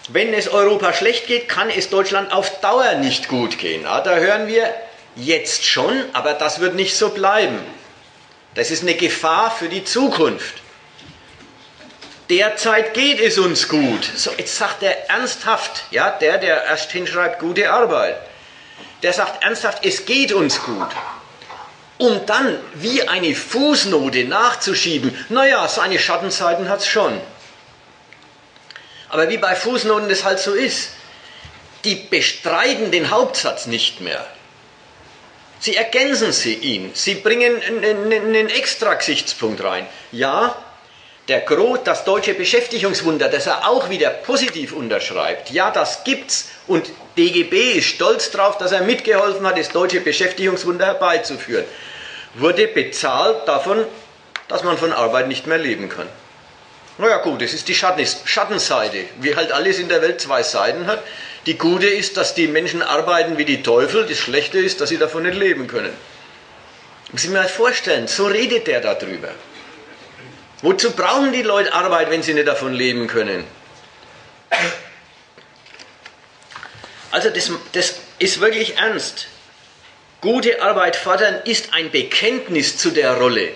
[0.09, 3.83] Wenn es Europa schlecht geht, kann es Deutschland auf Dauer nicht gut gehen.
[3.83, 4.73] Ja, da hören wir
[5.17, 7.59] jetzt schon, aber das wird nicht so bleiben.
[8.55, 10.57] Das ist eine Gefahr für die Zukunft.
[12.29, 14.09] Derzeit geht es uns gut.
[14.15, 18.17] So, jetzt sagt er ernsthaft, ja, der, der erst hinschreibt, gute Arbeit
[19.05, 20.89] der sagt ernsthaft, es geht uns gut.
[21.99, 27.21] Um dann wie eine Fußnote nachzuschieben, naja, seine Schattenseiten hat es schon.
[29.15, 30.91] Aber wie bei Fußnoten das halt so ist,
[31.85, 34.27] die bestreiten den Hauptsatz nicht mehr.
[35.61, 39.87] Sie ergänzen sie ihn, sie bringen einen, extra Gesichtspunkt rein.
[40.11, 40.57] Ja,
[41.29, 46.91] der Gro, das deutsche Beschäftigungswunder, das er auch wieder positiv unterschreibt, ja, das gibt's und
[47.17, 51.67] DGB ist stolz darauf, dass er mitgeholfen hat, das deutsche Beschäftigungswunder herbeizuführen,
[52.35, 53.87] wurde bezahlt davon,
[54.49, 56.09] dass man von Arbeit nicht mehr leben kann.
[56.97, 61.03] Naja gut, das ist die Schattenseite, wie halt alles in der Welt zwei Seiten hat.
[61.47, 64.99] Die gute ist, dass die Menschen arbeiten wie die Teufel, das schlechte ist, dass sie
[64.99, 65.93] davon nicht leben können.
[67.11, 69.31] Muss ich mir mal vorstellen, so redet der darüber.
[70.63, 73.45] Wozu brauchen die Leute Arbeit, wenn sie nicht davon leben können?
[77.11, 79.27] Also das, das ist wirklich ernst.
[80.21, 83.51] Gute Arbeit fordern ist ein Bekenntnis zu der Rolle,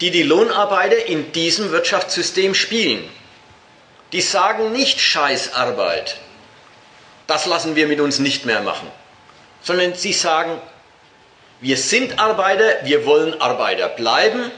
[0.00, 3.08] die die Lohnarbeiter in diesem Wirtschaftssystem spielen.
[4.12, 6.18] Die sagen nicht Scheißarbeit,
[7.26, 8.88] das lassen wir mit uns nicht mehr machen,
[9.62, 10.60] sondern sie sagen,
[11.60, 14.50] wir sind Arbeiter, wir wollen Arbeiter bleiben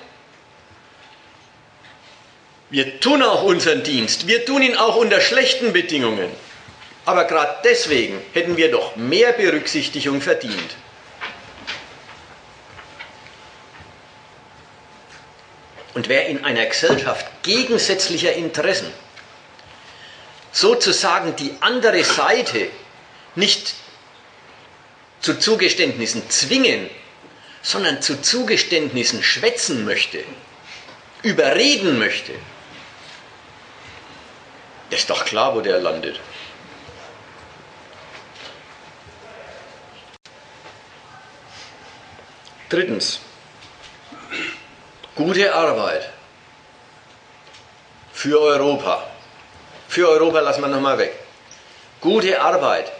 [2.68, 6.28] wir tun auch unseren Dienst, wir tun ihn auch unter schlechten Bedingungen.
[7.04, 10.76] Aber gerade deswegen hätten wir doch mehr Berücksichtigung verdient.
[15.96, 18.92] Und wer in einer Gesellschaft gegensätzlicher Interessen
[20.52, 22.68] sozusagen die andere Seite
[23.34, 23.72] nicht
[25.20, 26.90] zu Zugeständnissen zwingen,
[27.62, 30.22] sondern zu Zugeständnissen schwätzen möchte,
[31.22, 32.32] überreden möchte,
[34.90, 36.20] ist doch klar, wo der landet.
[42.68, 43.20] Drittens,
[45.16, 46.10] gute Arbeit
[48.12, 49.02] für Europa.
[49.88, 51.12] Für Europa lassen wir nochmal weg.
[52.00, 52.92] Gute Arbeit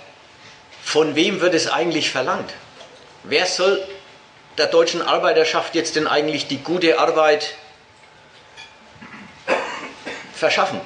[0.83, 2.53] von wem wird es eigentlich verlangt?
[3.23, 3.87] Wer soll
[4.57, 7.55] der deutschen Arbeiterschaft jetzt denn eigentlich die gute Arbeit
[10.35, 10.81] verschaffen?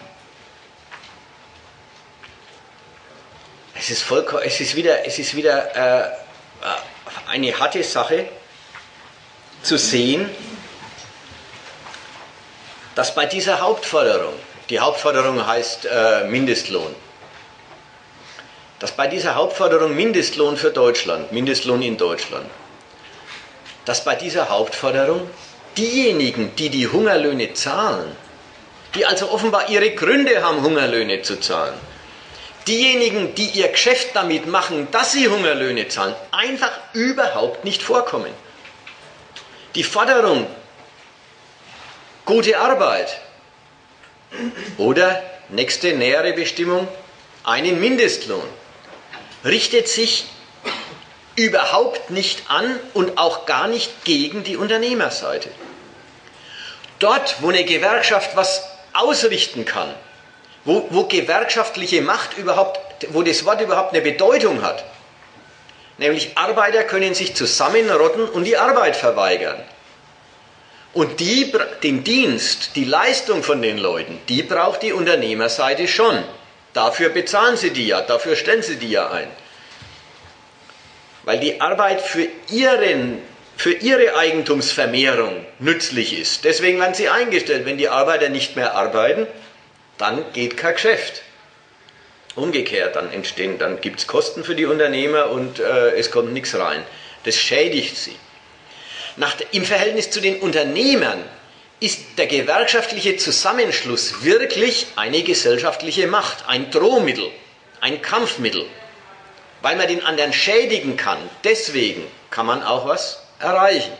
[3.75, 6.11] Es ist, vollkommen, es ist wieder, es ist wieder äh,
[7.29, 8.29] eine harte Sache
[9.63, 10.29] zu sehen,
[13.01, 14.35] dass bei dieser Hauptforderung,
[14.69, 16.95] die Hauptforderung heißt äh, Mindestlohn,
[18.79, 22.45] dass bei dieser Hauptforderung Mindestlohn für Deutschland, Mindestlohn in Deutschland,
[23.87, 25.31] dass bei dieser Hauptforderung
[25.79, 28.15] diejenigen, die die Hungerlöhne zahlen,
[28.95, 31.73] die also offenbar ihre Gründe haben, Hungerlöhne zu zahlen,
[32.69, 38.35] diejenigen, die ihr Geschäft damit machen, dass sie Hungerlöhne zahlen, einfach überhaupt nicht vorkommen.
[39.75, 40.47] Die Forderung,
[42.25, 43.21] gute Arbeit
[44.79, 46.87] oder nächste nähere Bestimmung,
[47.45, 48.43] einen Mindestlohn
[49.45, 50.27] richtet sich
[51.37, 55.49] überhaupt nicht an und auch gar nicht gegen die Unternehmerseite.
[56.99, 58.63] Dort, wo eine Gewerkschaft was
[58.93, 59.95] ausrichten kann,
[60.65, 64.85] wo, wo gewerkschaftliche Macht überhaupt, wo das Wort überhaupt eine Bedeutung hat,
[65.97, 69.59] nämlich Arbeiter können sich zusammenrotten und die Arbeit verweigern.
[70.93, 76.23] Und die, den Dienst, die Leistung von den Leuten, die braucht die Unternehmerseite schon.
[76.73, 79.29] Dafür bezahlen sie die ja, dafür stellen sie die ja ein.
[81.25, 83.19] Weil die Arbeit für, ihren,
[83.57, 86.45] für ihre Eigentumsvermehrung nützlich ist.
[86.45, 87.67] Deswegen werden sie eingestellt.
[87.67, 89.27] Wenn die Arbeiter nicht mehr arbeiten,
[89.99, 91.23] dann geht kein Geschäft.
[92.37, 96.55] Umgekehrt, dann entstehen, dann gibt es Kosten für die Unternehmer und äh, es kommt nichts
[96.55, 96.85] rein.
[97.25, 98.17] Das schädigt sie.
[99.17, 101.25] Nach, Im Verhältnis zu den Unternehmern
[101.81, 107.31] ist der gewerkschaftliche Zusammenschluss wirklich eine gesellschaftliche Macht, ein Drohmittel,
[107.81, 108.67] ein Kampfmittel,
[109.63, 111.19] weil man den anderen schädigen kann.
[111.45, 113.93] Deswegen kann man auch was erreichen.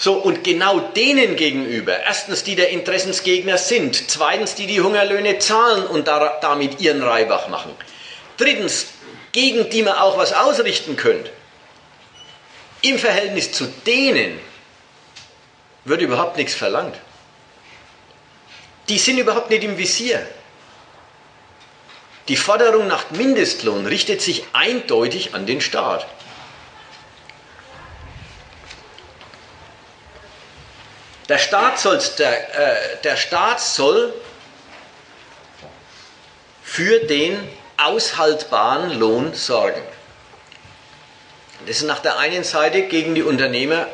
[0.00, 5.86] So, und genau denen gegenüber, erstens die der Interessensgegner sind, zweitens die die Hungerlöhne zahlen
[5.88, 7.72] und da, damit ihren Reibach machen,
[8.36, 8.86] drittens
[9.32, 11.30] gegen die man auch was ausrichten könnte,
[12.82, 14.38] im Verhältnis zu denen
[15.84, 16.96] wird überhaupt nichts verlangt.
[18.88, 20.26] Die sind überhaupt nicht im Visier.
[22.28, 26.06] Die Forderung nach Mindestlohn richtet sich eindeutig an den Staat.
[31.28, 31.84] Der Staat,
[32.18, 34.14] der, äh, der Staat soll
[36.62, 39.82] für den aushaltbaren Lohn sorgen.
[41.68, 43.86] Das ist nach der einen Seite gegen die Unternehmer,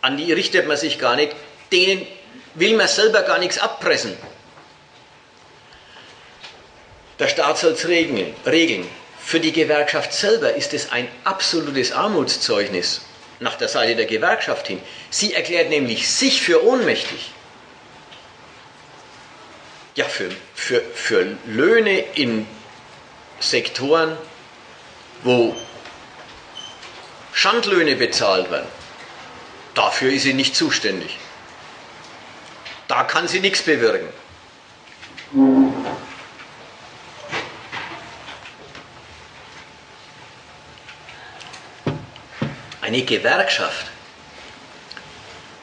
[0.00, 1.36] an die richtet man sich gar nicht,
[1.70, 2.06] denen
[2.54, 4.16] will man selber gar nichts abpressen.
[7.18, 8.88] Der Staat soll es regeln.
[9.22, 13.02] Für die Gewerkschaft selber ist es ein absolutes Armutszeugnis
[13.38, 14.80] nach der Seite der Gewerkschaft hin.
[15.10, 17.32] Sie erklärt nämlich sich für ohnmächtig.
[19.94, 22.46] Ja, für, für, für Löhne in
[23.40, 24.16] Sektoren,
[25.22, 25.54] wo
[27.32, 28.68] Schandlöhne bezahlt werden,
[29.74, 31.16] dafür ist sie nicht zuständig.
[32.88, 34.08] Da kann sie nichts bewirken.
[42.80, 43.86] Eine Gewerkschaft,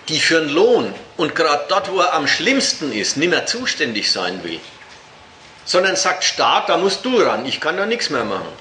[0.07, 4.09] die für einen Lohn und gerade dort, wo er am schlimmsten ist, nicht mehr zuständig
[4.09, 4.61] sein will,
[5.65, 8.53] sondern sagt, Staat, da musst du ran, ich kann da nichts mehr machen.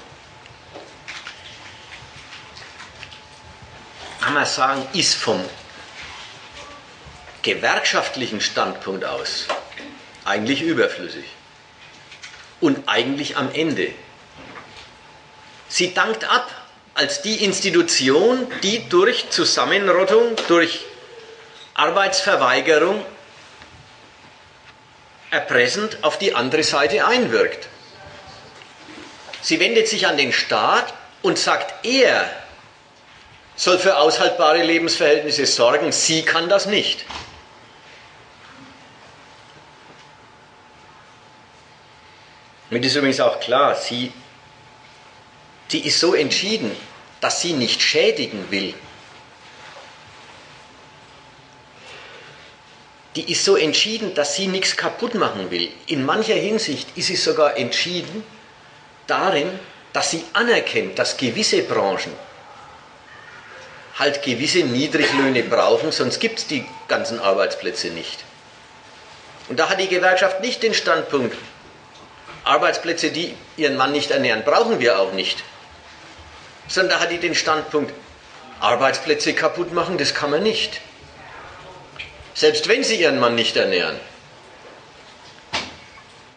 [4.37, 5.43] Man sagen, ist vom
[7.41, 9.47] gewerkschaftlichen Standpunkt aus
[10.25, 11.25] eigentlich überflüssig
[12.61, 13.89] und eigentlich am Ende.
[15.69, 16.51] Sie dankt ab
[16.93, 20.85] als die Institution, die durch Zusammenrottung, durch
[21.73, 23.03] Arbeitsverweigerung
[25.31, 27.67] erpressend auf die andere Seite einwirkt.
[29.41, 32.29] Sie wendet sich an den Staat und sagt, er
[33.57, 37.05] soll für aushaltbare Lebensverhältnisse sorgen, sie kann das nicht.
[42.69, 44.11] Mir ist übrigens auch klar, sie
[45.71, 46.71] die ist so entschieden,
[47.19, 48.73] dass sie nicht schädigen will.
[53.15, 55.69] Die ist so entschieden, dass sie nichts kaputt machen will.
[55.87, 58.23] In mancher Hinsicht ist sie sogar entschieden
[59.07, 59.59] darin,
[59.91, 62.13] dass sie anerkennt, dass gewisse Branchen
[63.97, 68.23] halt gewisse Niedriglöhne brauchen, sonst gibt es die ganzen Arbeitsplätze nicht.
[69.49, 71.35] Und da hat die Gewerkschaft nicht den Standpunkt,
[72.43, 75.43] Arbeitsplätze, die ihren Mann nicht ernähren, brauchen wir auch nicht.
[76.67, 77.93] Sondern da hat die den Standpunkt,
[78.59, 80.81] Arbeitsplätze kaputt machen, das kann man nicht.
[82.33, 83.99] Selbst wenn sie ihren Mann nicht ernähren.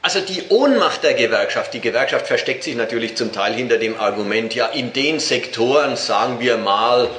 [0.03, 4.55] Also die Ohnmacht der Gewerkschaft, die Gewerkschaft versteckt sich natürlich zum Teil hinter dem Argument,
[4.55, 7.11] ja in den Sektoren, sagen wir mal,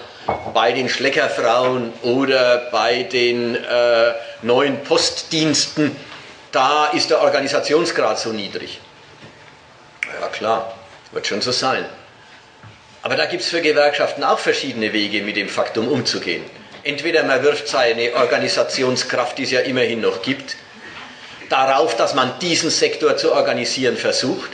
[0.53, 5.95] bei den Schleckerfrauen oder bei den äh, neuen Postdiensten,
[6.51, 8.79] da ist der Organisationsgrad so niedrig.
[10.19, 10.75] Ja klar,
[11.11, 11.85] wird schon so sein.
[13.03, 16.43] Aber da gibt es für Gewerkschaften auch verschiedene Wege, mit dem Faktum umzugehen.
[16.83, 20.55] Entweder man wirft seine Organisationskraft, die es ja immerhin noch gibt,
[21.49, 24.51] darauf, dass man diesen Sektor zu organisieren versucht,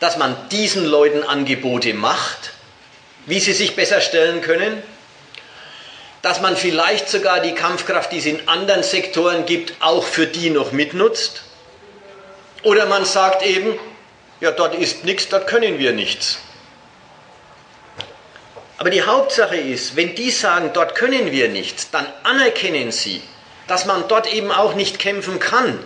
[0.00, 2.52] dass man diesen Leuten Angebote macht,
[3.28, 4.82] wie sie sich besser stellen können,
[6.22, 10.50] dass man vielleicht sogar die Kampfkraft, die es in anderen Sektoren gibt, auch für die
[10.50, 11.42] noch mitnutzt.
[12.62, 13.78] Oder man sagt eben,
[14.40, 16.38] ja, dort ist nichts, dort können wir nichts.
[18.78, 23.22] Aber die Hauptsache ist, wenn die sagen, dort können wir nichts, dann anerkennen sie,
[23.66, 25.78] dass man dort eben auch nicht kämpfen kann,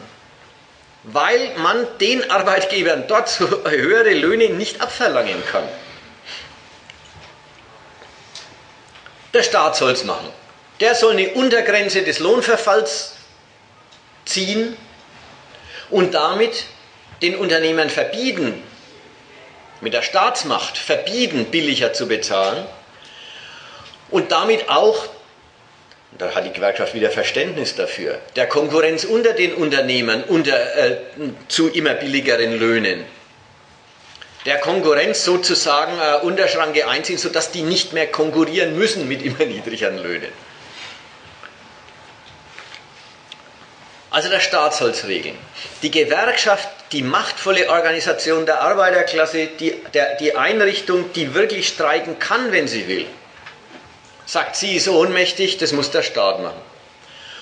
[1.02, 5.64] weil man den Arbeitgebern dort höhere Löhne nicht abverlangen kann.
[9.34, 10.28] Der Staat soll es machen.
[10.80, 13.12] Der soll eine Untergrenze des Lohnverfalls
[14.24, 14.76] ziehen
[15.90, 16.64] und damit
[17.22, 18.62] den Unternehmern verbieten,
[19.80, 22.66] mit der Staatsmacht verbieten, billiger zu bezahlen
[24.10, 25.06] und damit auch,
[26.18, 30.98] da hat die Gewerkschaft wieder Verständnis dafür, der Konkurrenz unter den Unternehmern unter, äh,
[31.48, 33.04] zu immer billigeren Löhnen
[34.44, 39.98] der Konkurrenz sozusagen äh, Unterschranke einziehen, sodass die nicht mehr konkurrieren müssen mit immer niedrigeren
[40.02, 40.32] Löhnen.
[44.10, 45.38] Also der Staat soll es regeln.
[45.82, 52.52] Die Gewerkschaft, die machtvolle Organisation der Arbeiterklasse, die, der, die Einrichtung, die wirklich streiken kann,
[52.52, 53.06] wenn sie will,
[54.26, 56.60] sagt, sie ist ohnmächtig, das muss der Staat machen.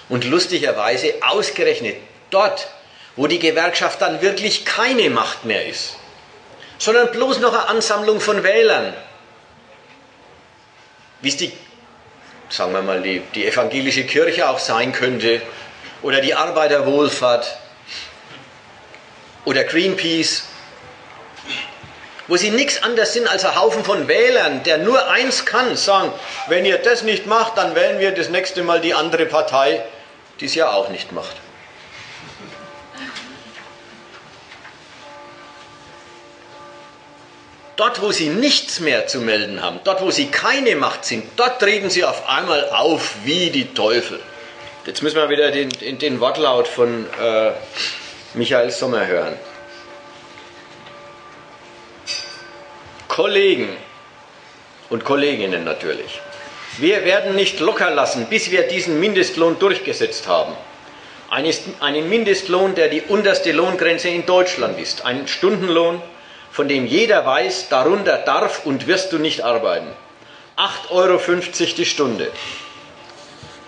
[0.08, 1.96] Und lustigerweise ausgerechnet
[2.30, 2.68] dort,
[3.16, 5.96] wo die Gewerkschaft dann wirklich keine Macht mehr ist,
[6.80, 8.94] sondern bloß noch eine Ansammlung von Wählern.
[11.20, 11.52] Wie es die,
[12.48, 15.42] sagen wir mal, die, die evangelische Kirche auch sein könnte,
[16.02, 17.58] oder die Arbeiterwohlfahrt,
[19.44, 20.44] oder Greenpeace,
[22.28, 26.10] wo sie nichts anderes sind als ein Haufen von Wählern, der nur eins kann, sagen,
[26.48, 29.82] wenn ihr das nicht macht, dann wählen wir das nächste Mal die andere Partei,
[30.38, 31.36] die es ja auch nicht macht.
[37.80, 41.60] Dort, wo sie nichts mehr zu melden haben, dort, wo sie keine Macht sind, dort
[41.60, 44.20] treten sie auf einmal auf wie die Teufel.
[44.84, 47.52] Jetzt müssen wir wieder den, den, den Wortlaut von äh,
[48.34, 49.32] Michael Sommer hören.
[53.08, 53.74] Kollegen
[54.90, 56.20] und Kolleginnen natürlich.
[56.76, 60.52] Wir werden nicht locker lassen, bis wir diesen Mindestlohn durchgesetzt haben.
[61.30, 65.06] Einen Mindestlohn, der die unterste Lohngrenze in Deutschland ist.
[65.06, 66.02] Einen Stundenlohn,
[66.50, 69.88] von dem jeder weiß, darunter darf und wirst du nicht arbeiten.
[70.56, 71.18] 8,50 Euro
[71.76, 72.30] die Stunde.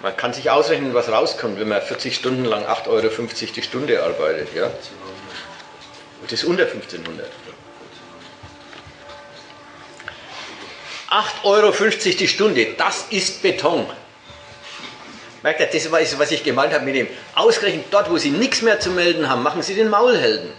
[0.02, 3.08] Man kann sich ausrechnen, was rauskommt, wenn man 40 Stunden lang 8,50 Euro
[3.54, 4.54] die Stunde arbeitet.
[4.54, 4.70] Ja?
[6.22, 7.26] Das ist unter 1500.
[11.08, 11.72] 8,50 Euro
[12.18, 13.86] die Stunde, das ist Beton.
[15.42, 17.08] Merkt ihr, das ist, was ich gemeint habe mit dem.
[17.34, 20.50] Ausgerechnet dort, wo Sie nichts mehr zu melden haben, machen Sie den Maulhelden.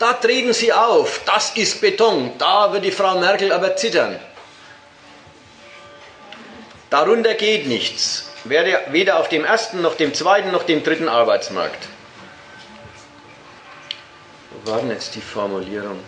[0.00, 4.18] Da treten sie auf, das ist Beton, da wird die Frau Merkel aber zittern.
[6.88, 11.86] Darunter geht nichts, weder auf dem ersten noch dem zweiten noch dem dritten Arbeitsmarkt.
[14.52, 16.00] Wo war denn jetzt die Formulierung?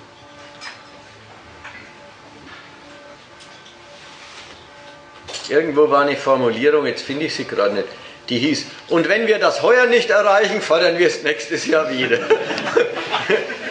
[5.50, 7.88] Irgendwo war eine Formulierung, jetzt finde ich sie gerade nicht,
[8.30, 12.20] die hieß, und wenn wir das heuer nicht erreichen, fordern wir es nächstes Jahr wieder.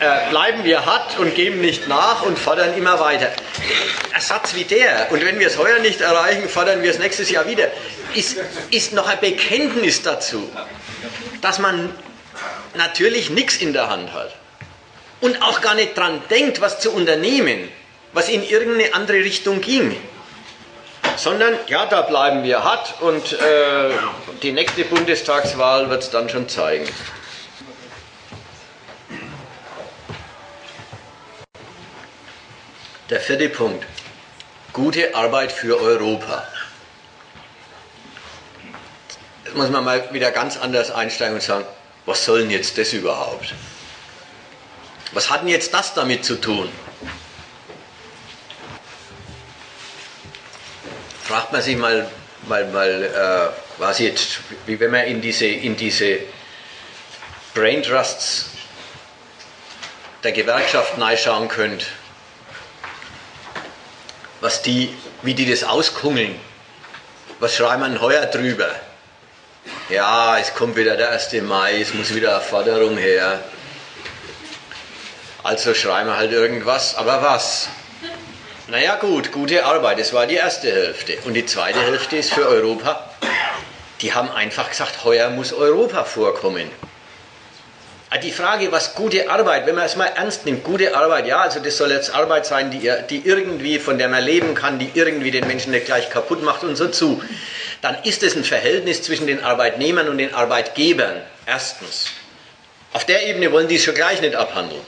[0.00, 3.30] äh, bleiben wir hart und geben nicht nach und fordern immer weiter.
[4.12, 7.46] Ersatz wie der, und wenn wir es heuer nicht erreichen, fordern wir es nächstes Jahr
[7.46, 7.68] wieder,
[8.14, 8.36] ist,
[8.70, 10.50] ist noch ein Bekenntnis dazu,
[11.40, 11.94] dass man
[12.74, 14.34] natürlich nichts in der Hand hat
[15.20, 17.68] und auch gar nicht dran denkt, was zu unternehmen,
[18.12, 19.96] was in irgendeine andere Richtung ging.
[21.16, 23.90] Sondern, ja, da bleiben wir hart und äh,
[24.42, 26.86] die nächste Bundestagswahl wird es dann schon zeigen.
[33.08, 33.86] Der vierte Punkt.
[34.72, 36.44] Gute Arbeit für Europa.
[39.44, 41.64] Jetzt muss man mal wieder ganz anders einsteigen und sagen,
[42.04, 43.54] was soll denn jetzt das überhaupt?
[45.12, 46.68] Was hat denn jetzt das damit zu tun?
[51.22, 52.10] Fragt man sich mal,
[52.48, 56.18] mal, mal äh, was jetzt, wie wenn man in diese, in diese
[57.54, 58.46] Brain Trusts
[60.24, 61.86] der Gewerkschaft reinschauen könnte,
[64.40, 66.38] was die, wie die das auskungeln.
[67.40, 68.70] Was schreiben wir heuer drüber?
[69.88, 71.32] Ja, es kommt wieder der 1.
[71.42, 73.40] Mai, es muss wieder eine Forderung her.
[75.42, 77.68] Also schreiben wir halt irgendwas, aber was?
[78.68, 81.18] Naja gut, gute Arbeit, das war die erste Hälfte.
[81.24, 83.10] Und die zweite Hälfte ist für Europa.
[84.00, 86.70] Die haben einfach gesagt, heuer muss Europa vorkommen.
[88.16, 91.42] Ah, die Frage, was gute Arbeit, wenn man es mal ernst nimmt, gute Arbeit, ja,
[91.42, 94.90] also das soll jetzt Arbeit sein, die, die irgendwie, von der man leben kann, die
[94.94, 97.22] irgendwie den Menschen nicht gleich kaputt macht und so zu,
[97.82, 102.06] dann ist es ein Verhältnis zwischen den Arbeitnehmern und den Arbeitgebern, erstens.
[102.94, 104.80] Auf der Ebene wollen die es schon gleich nicht abhandeln.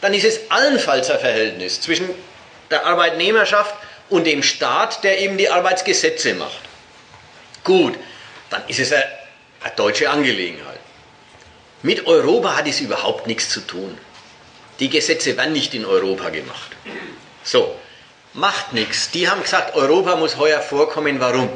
[0.00, 2.10] Dann ist es allenfalls ein Verhältnis zwischen
[2.72, 3.72] der Arbeitnehmerschaft
[4.10, 6.60] und dem Staat, der eben die Arbeitsgesetze macht.
[7.62, 7.94] Gut,
[8.50, 9.04] dann ist es eine,
[9.62, 10.81] eine deutsche Angelegenheit.
[11.82, 13.98] Mit Europa hat es überhaupt nichts zu tun.
[14.78, 16.70] Die Gesetze werden nicht in Europa gemacht.
[17.42, 17.74] So,
[18.34, 19.10] macht nichts.
[19.10, 21.18] Die haben gesagt, Europa muss heuer vorkommen.
[21.20, 21.50] Warum?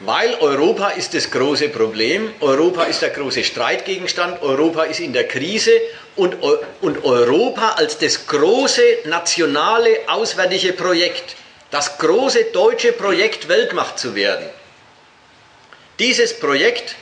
[0.00, 5.26] Weil Europa ist das große Problem, Europa ist der große Streitgegenstand, Europa ist in der
[5.26, 5.72] Krise
[6.14, 6.36] und,
[6.80, 11.34] und Europa als das große nationale auswärtige Projekt,
[11.72, 14.46] das große deutsche Projekt Weltmacht zu werden.
[15.98, 16.94] Dieses Projekt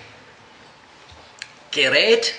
[1.76, 2.34] gerät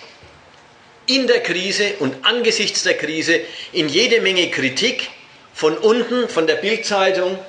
[1.06, 3.40] in der Krise und angesichts der Krise
[3.72, 5.10] in jede Menge Kritik
[5.54, 7.40] von unten, von der Bildzeitung,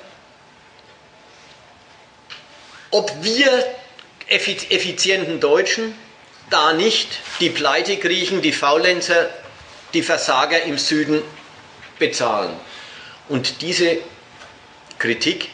[2.91, 3.65] ob wir
[4.27, 5.93] effizienten Deutschen
[6.49, 9.29] da nicht die Pleitegriechen, die Faulenzer,
[9.93, 11.21] die Versager im Süden
[11.99, 12.53] bezahlen.
[13.27, 13.97] Und diese
[14.97, 15.49] Kritik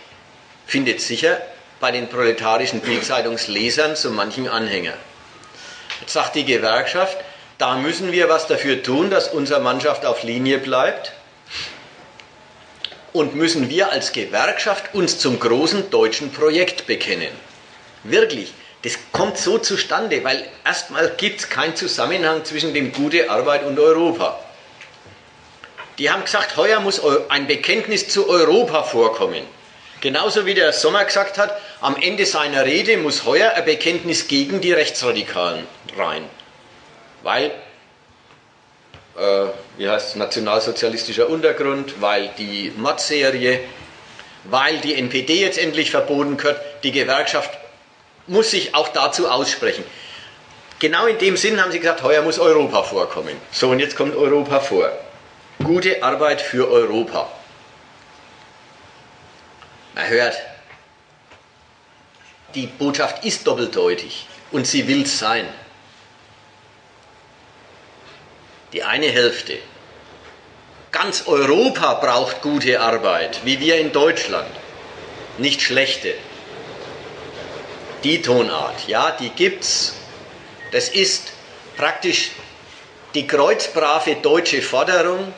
[0.68, 1.42] findet sicher
[1.80, 4.94] bei den proletarischen Bildzeitungslesern so manchen Anhänger.
[6.06, 7.18] Sagt die Gewerkschaft,
[7.58, 11.14] da müssen wir was dafür tun, dass unsere Mannschaft auf Linie bleibt.
[13.14, 17.32] Und müssen wir als Gewerkschaft uns zum großen deutschen Projekt bekennen.
[18.04, 23.64] Wirklich, das kommt so zustande, weil erstmal gibt es keinen Zusammenhang zwischen dem gute Arbeit
[23.64, 24.40] und Europa.
[25.98, 29.46] Die haben gesagt, heuer muss ein Bekenntnis zu Europa vorkommen.
[30.02, 34.60] Genauso wie der Sommer gesagt hat, am Ende seiner Rede muss heuer ein Bekenntnis gegen
[34.60, 36.28] die Rechtsradikalen rein.
[37.22, 37.52] Weil,
[39.16, 39.46] äh,
[39.78, 43.60] wie heißt es, nationalsozialistischer Untergrund, weil die Mod-Serie,
[44.46, 47.52] weil die NPD jetzt endlich verboten wird, die Gewerkschaft
[48.26, 49.84] muss sich auch dazu aussprechen.
[50.80, 53.40] Genau in dem Sinn haben sie gesagt, heuer muss Europa vorkommen.
[53.52, 54.92] So, und jetzt kommt Europa vor.
[55.64, 57.30] Gute Arbeit für Europa.
[59.94, 60.36] Man hört,
[62.56, 65.46] die Botschaft ist doppeldeutig und sie will es sein.
[68.74, 69.58] Die eine Hälfte.
[70.92, 74.50] Ganz Europa braucht gute Arbeit, wie wir in Deutschland,
[75.38, 76.14] nicht schlechte.
[78.04, 79.96] Die Tonart, ja, die gibt's.
[80.72, 81.34] Das ist
[81.76, 82.32] praktisch
[83.14, 85.34] die kreuzbrave deutsche Forderung,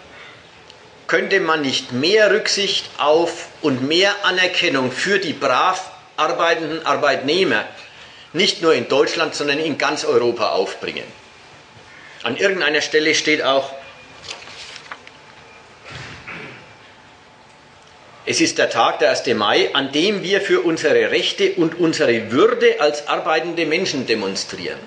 [1.08, 7.66] könnte man nicht mehr Rücksicht auf und mehr Anerkennung für die brav arbeitenden Arbeitnehmer
[8.34, 11.06] nicht nur in Deutschland, sondern in ganz Europa aufbringen.
[12.24, 13.72] An irgendeiner Stelle steht auch,
[18.26, 19.26] es ist der Tag, der 1.
[19.36, 24.80] Mai, an dem wir für unsere Rechte und unsere Würde als arbeitende Menschen demonstrieren.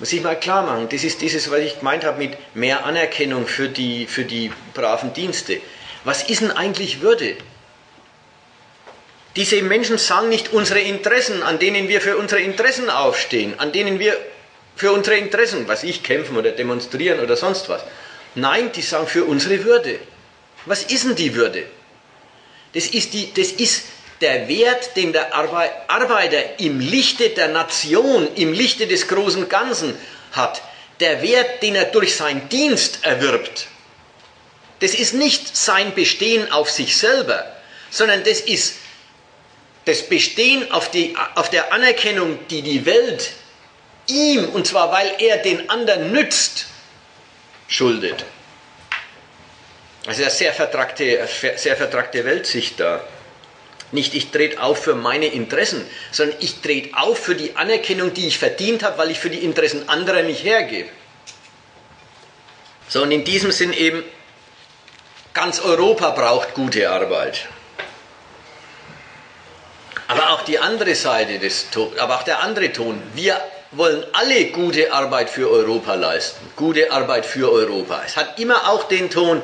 [0.00, 3.46] Muss ich mal klar machen, das ist dieses, was ich gemeint habe mit mehr Anerkennung
[3.46, 5.60] für die, für die braven Dienste.
[6.04, 7.36] Was ist denn eigentlich Würde?
[9.36, 13.98] Diese Menschen sagen nicht unsere Interessen, an denen wir für unsere Interessen aufstehen, an denen
[13.98, 14.16] wir
[14.76, 17.82] für unsere Interessen, was ich kämpfen oder demonstrieren oder sonst was.
[18.34, 19.98] Nein, die sagen für unsere Würde.
[20.66, 21.66] Was ist denn die Würde?
[22.74, 23.84] Das ist, die, das ist
[24.20, 29.94] der Wert, den der Arbeiter im Lichte der Nation, im Lichte des großen Ganzen
[30.32, 30.62] hat,
[31.00, 33.66] der Wert, den er durch seinen Dienst erwirbt,
[34.80, 37.44] das ist nicht sein Bestehen auf sich selber,
[37.90, 38.74] sondern das ist
[39.84, 43.32] das Bestehen auf, die, auf der Anerkennung, die die Welt
[44.06, 46.66] ihm, und zwar weil er den anderen nützt,
[47.68, 48.24] schuldet.
[50.06, 51.26] Also eine sehr vertragte,
[51.56, 53.02] sehr vertragte Weltsicht da.
[53.92, 58.26] Nicht ich trete auf für meine Interessen, sondern ich trete auf für die Anerkennung, die
[58.26, 60.88] ich verdient habe, weil ich für die Interessen anderer mich hergebe.
[62.88, 64.04] So, und in diesem Sinn eben,
[65.32, 67.48] ganz Europa braucht gute Arbeit.
[70.08, 73.40] Aber auch die andere Seite des Tons, aber auch der andere Ton, wir
[73.72, 76.46] wollen alle gute Arbeit für Europa leisten.
[76.56, 78.02] Gute Arbeit für Europa.
[78.06, 79.42] Es hat immer auch den Ton,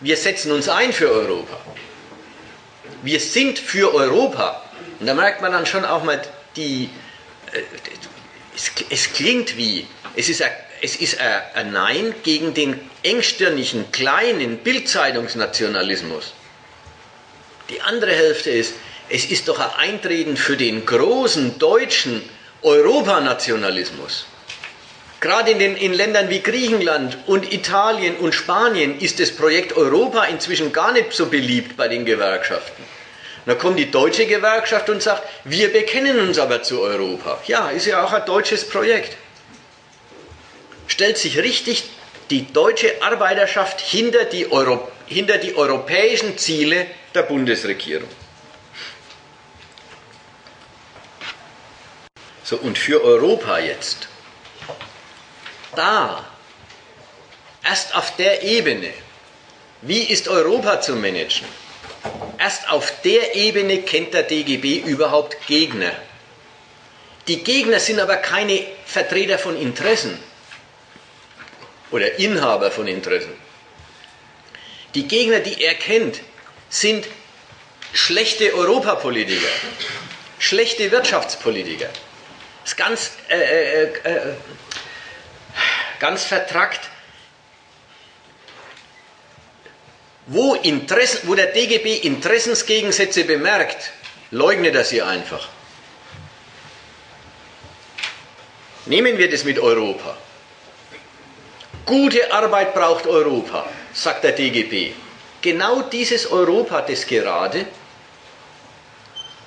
[0.00, 1.58] wir setzen uns ein für Europa.
[3.02, 4.62] Wir sind für Europa.
[5.00, 6.20] Und da merkt man dann schon auch mal
[6.56, 6.90] die,
[7.52, 7.62] äh,
[8.90, 10.50] es, klingt wie, es ist, ein,
[10.82, 16.32] es ist ein Nein gegen den engstirnigen, kleinen Bildzeitungsnationalismus.
[17.68, 18.74] Die andere Hälfte ist,
[19.08, 22.22] es ist doch ein Eintreten für den großen deutschen
[22.62, 24.26] Europanationalismus.
[25.20, 30.24] Gerade in, den, in Ländern wie Griechenland und Italien und Spanien ist das Projekt Europa
[30.24, 32.82] inzwischen gar nicht so beliebt bei den Gewerkschaften.
[33.46, 37.40] Da kommt die deutsche Gewerkschaft und sagt, wir bekennen uns aber zu Europa.
[37.46, 39.16] Ja, ist ja auch ein deutsches Projekt.
[40.88, 41.84] Stellt sich richtig
[42.30, 48.08] die deutsche Arbeiterschaft hinter die, Euro, hinter die europäischen Ziele der Bundesregierung.
[52.48, 54.06] So, und für Europa jetzt,
[55.74, 56.24] da,
[57.64, 58.92] erst auf der Ebene,
[59.82, 61.48] wie ist Europa zu managen?
[62.38, 65.90] Erst auf der Ebene kennt der DGB überhaupt Gegner.
[67.26, 70.16] Die Gegner sind aber keine Vertreter von Interessen
[71.90, 73.32] oder Inhaber von Interessen.
[74.94, 76.20] Die Gegner, die er kennt,
[76.68, 77.08] sind
[77.92, 79.48] schlechte Europapolitiker,
[80.38, 81.88] schlechte Wirtschaftspolitiker,
[82.66, 84.20] ist ganz, äh, äh, äh,
[86.00, 86.80] ganz vertrackt.
[90.26, 93.92] Wo, Interesse, wo der DGB Interessensgegensätze bemerkt,
[94.32, 95.48] leugnet er sie einfach.
[98.86, 100.16] Nehmen wir das mit Europa.
[101.84, 104.92] Gute Arbeit braucht Europa, sagt der DGB.
[105.40, 107.64] Genau dieses Europa, das gerade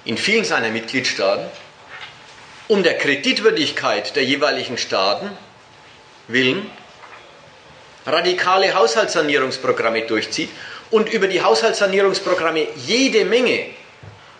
[0.05, 1.49] in vielen seiner Mitgliedstaaten
[2.69, 5.29] um der Kreditwürdigkeit der jeweiligen Staaten
[6.27, 6.69] willen
[8.05, 10.49] radikale Haushaltssanierungsprogramme durchzieht
[10.91, 13.65] und über die Haushaltssanierungsprogramme jede Menge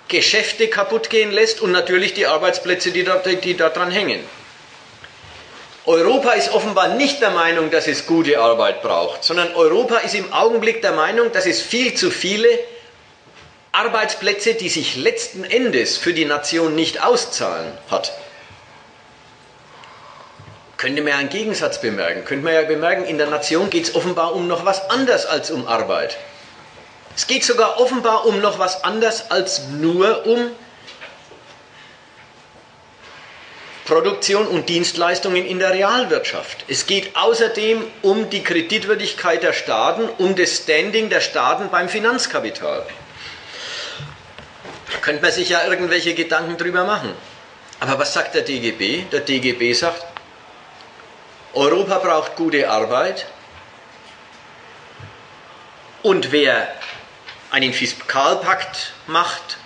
[0.07, 4.23] Geschäfte kaputt gehen lässt und natürlich die Arbeitsplätze, die, dort, die daran hängen.
[5.85, 10.31] Europa ist offenbar nicht der Meinung, dass es gute Arbeit braucht, sondern Europa ist im
[10.31, 12.47] Augenblick der Meinung, dass es viel zu viele
[13.71, 18.11] Arbeitsplätze, die sich letzten Endes für die Nation nicht auszahlen, hat.
[20.77, 22.25] Könnte man ja einen Gegensatz bemerken.
[22.25, 25.51] Könnte man ja bemerken, in der Nation geht es offenbar um noch was anderes als
[25.51, 26.17] um Arbeit.
[27.15, 30.51] Es geht sogar offenbar um noch was anderes als nur um
[33.85, 36.63] Produktion und Dienstleistungen in der Realwirtschaft.
[36.67, 42.85] Es geht außerdem um die Kreditwürdigkeit der Staaten, um das Standing der Staaten beim Finanzkapital.
[44.91, 47.13] Da könnte man sich ja irgendwelche Gedanken drüber machen.
[47.79, 49.03] Aber was sagt der DGB?
[49.11, 50.05] Der DGB sagt,
[51.53, 53.25] Europa braucht gute Arbeit
[56.03, 56.67] und wer
[57.51, 59.57] einen Fiskalpakt macht,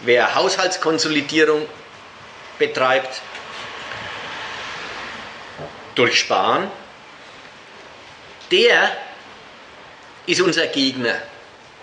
[0.00, 1.66] wer Haushaltskonsolidierung
[2.58, 3.22] betreibt,
[5.94, 6.70] durch Sparen,
[8.50, 8.96] der
[10.26, 11.16] ist unser Gegner.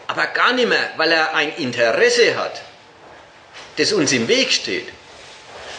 [0.08, 2.62] Aber gar nicht mehr, weil er ein Interesse hat,
[3.78, 4.88] das uns im Weg steht,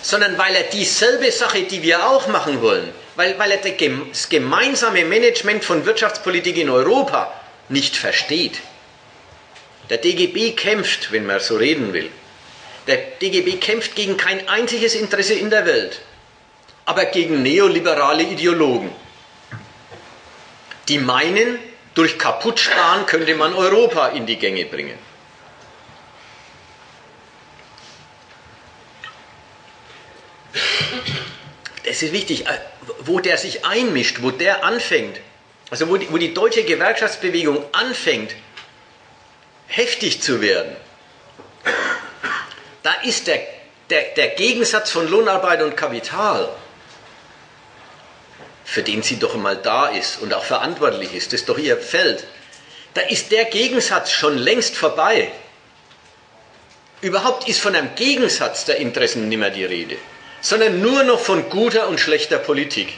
[0.02, 5.04] sondern weil er dieselbe Sache, die wir auch machen wollen, weil, weil er das gemeinsame
[5.04, 7.32] Management von Wirtschaftspolitik in Europa
[7.68, 8.60] nicht versteht.
[9.90, 12.10] Der DGB kämpft, wenn man so reden will.
[12.86, 16.00] Der DGB kämpft gegen kein einziges Interesse in der Welt,
[16.84, 18.90] aber gegen neoliberale Ideologen,
[20.88, 21.58] die meinen,
[21.94, 24.98] durch Kaputtsparen könnte man Europa in die Gänge bringen.
[31.88, 32.58] Es ist wichtig, äh,
[33.00, 35.20] wo der sich einmischt, wo der anfängt,
[35.70, 38.34] also wo die, wo die deutsche Gewerkschaftsbewegung anfängt,
[39.66, 40.76] heftig zu werden,
[42.82, 43.40] da ist der,
[43.90, 46.50] der, der Gegensatz von Lohnarbeit und Kapital,
[48.64, 51.78] für den sie doch mal da ist und auch verantwortlich ist, das ist doch ihr
[51.78, 52.24] Feld,
[52.92, 55.30] da ist der Gegensatz schon längst vorbei.
[57.00, 59.96] Überhaupt ist von einem Gegensatz der Interessen nicht mehr die Rede
[60.40, 62.94] sondern nur noch von guter und schlechter Politik.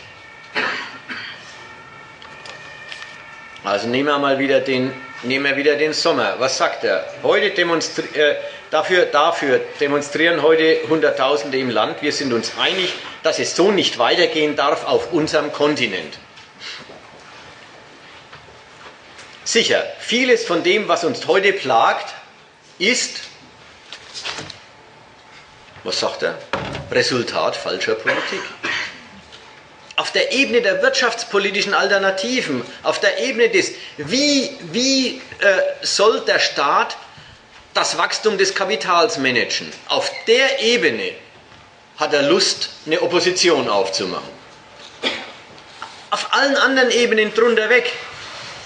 [3.64, 6.36] Also nehmen wir mal wieder den, nehmen wir wieder den Sommer.
[6.38, 7.06] Was sagt er?
[7.22, 8.36] Heute demonstri äh,
[8.70, 12.00] dafür, dafür demonstrieren heute Hunderttausende im Land.
[12.00, 16.18] Wir sind uns einig, dass es so nicht weitergehen darf auf unserem Kontinent.
[19.44, 22.14] Sicher, vieles von dem, was uns heute plagt,
[22.78, 23.22] ist,
[25.84, 26.38] was sagt er,
[26.90, 28.40] Resultat falscher Politik.
[29.96, 36.38] Auf der Ebene der wirtschaftspolitischen Alternativen, auf der Ebene des, wie, wie äh, soll der
[36.38, 36.96] Staat
[37.74, 41.12] das Wachstum des Kapitals managen, auf der Ebene
[41.98, 44.40] hat er Lust, eine Opposition aufzumachen.
[46.10, 47.92] Auf allen anderen Ebenen drunter weg,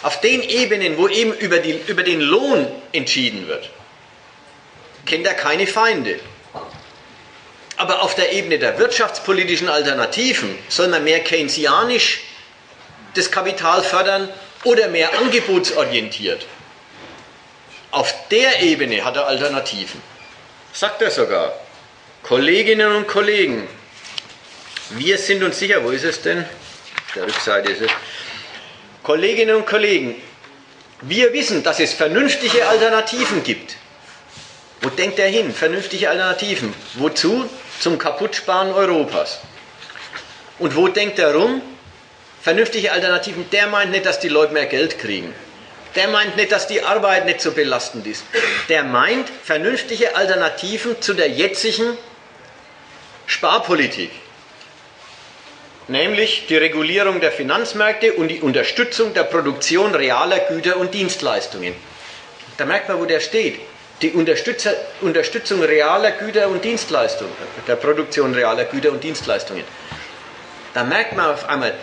[0.03, 3.71] auf den Ebenen, wo eben über, die, über den Lohn entschieden wird,
[5.05, 6.21] kennt er keine Feinde.
[7.77, 12.21] Aber auf der Ebene der wirtschaftspolitischen Alternativen soll man mehr keynesianisch
[13.15, 14.29] das Kapital fördern
[14.65, 16.47] oder mehr angebotsorientiert.
[17.91, 20.01] Auf der Ebene hat er Alternativen.
[20.73, 21.53] Sagt er sogar.
[22.23, 23.69] Kolleginnen und Kollegen,
[24.91, 26.41] wir sind uns sicher, wo ist es denn?
[26.41, 27.91] Auf der Rückseite ist es.
[29.03, 30.17] Kolleginnen und Kollegen,
[31.03, 33.77] wir wissen, dass es vernünftige Alternativen gibt.
[34.81, 35.53] Wo denkt er hin?
[35.53, 36.75] Vernünftige Alternativen.
[36.95, 37.49] Wozu?
[37.85, 39.41] Zum Kaputtsparen Europas.
[40.59, 41.61] Und wo denkt er rum?
[42.41, 43.51] Vernünftige Alternativen.
[43.51, 45.35] Der meint nicht, dass die Leute mehr Geld kriegen.
[45.95, 48.25] Der meint nicht, dass die Arbeit nicht so belastend ist.
[48.71, 51.99] Der meint vernünftige Alternativen zu der jetzigen
[53.27, 54.13] Sparpolitik,
[55.87, 61.75] nämlich die Regulierung der Finanzmärkte und die Unterstützung der Produktion realer Güter und Dienstleistungen.
[62.57, 63.61] Da merkt man, wo der steht.
[64.05, 67.33] Die Unterstützung realer Güter und Dienstleistungen,
[67.67, 69.65] der Produktion realer Güter und Dienstleistungen.
[70.75, 71.75] Da merkt man auf einmal,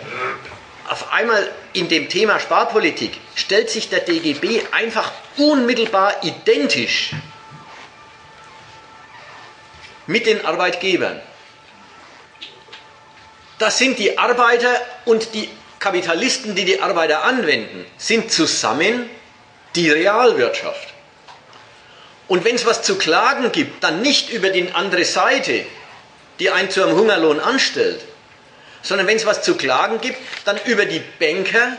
[0.88, 7.10] auf einmal in dem Thema Sparpolitik stellt sich der DGB einfach unmittelbar identisch
[10.06, 11.20] mit den Arbeitgebern
[13.62, 15.48] das sind die Arbeiter und die
[15.78, 19.08] Kapitalisten, die die Arbeiter anwenden, sind zusammen
[19.76, 20.91] die Realwirtschaft.
[22.28, 25.64] Und wenn es was zu klagen gibt, dann nicht über die andere Seite,
[26.38, 28.00] die einen zu einem Hungerlohn anstellt,
[28.82, 31.76] sondern wenn es was zu klagen gibt, dann über die Banker,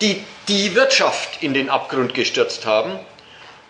[0.00, 2.98] die die Wirtschaft in den Abgrund gestürzt haben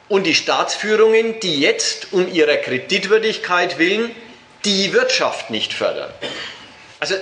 [0.08, 4.14] und die Staatsführungen, die jetzt um ihrer Kreditwürdigkeit willen
[4.64, 6.12] die Wirtschaft nicht fördern.
[7.00, 7.14] Also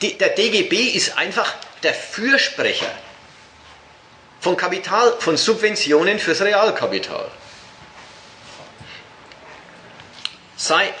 [0.00, 2.90] der DGB ist einfach der Fürsprecher
[4.40, 7.30] von Kapital, von Subventionen fürs Realkapital.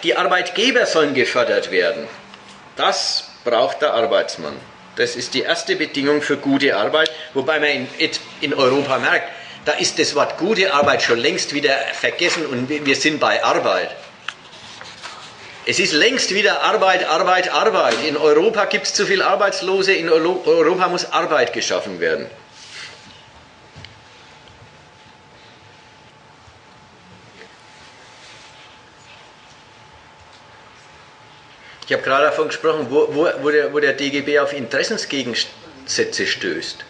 [0.02, 2.08] Die Arbeitgeber sollen gefördert werden.
[2.76, 4.56] Das braucht der Arbeitsmann.
[4.96, 7.88] Das ist die erste Bedingung für gute Arbeit, wobei man
[8.40, 9.28] in, Europa merkt,
[9.64, 13.90] da ist das Wort gute Arbeit schon längst wieder vergessen und wir sind bei Arbeit.
[15.64, 17.94] Es ist längst wieder Arbeit, Arbeit, Arbeit.
[18.06, 22.26] In Europa gibt es zu viele Arbeitslose, in Europa muss Arbeit geschaffen werden.
[31.86, 36.84] Ich habe gerade davon gesprochen, wo, wo, wo, der, wo der DGB auf Interessensgegensätze stößt.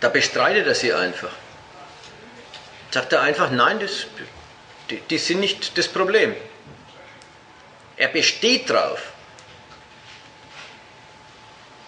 [0.00, 1.32] Da bestreitet er sie einfach.
[2.90, 4.06] Sagt er einfach, nein, das,
[4.90, 6.34] die, die sind nicht das Problem.
[7.96, 9.02] Er besteht darauf,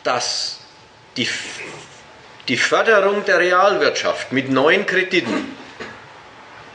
[0.02, 0.58] dass
[1.16, 1.28] die,
[2.48, 5.56] die Förderung der Realwirtschaft mit neuen Krediten,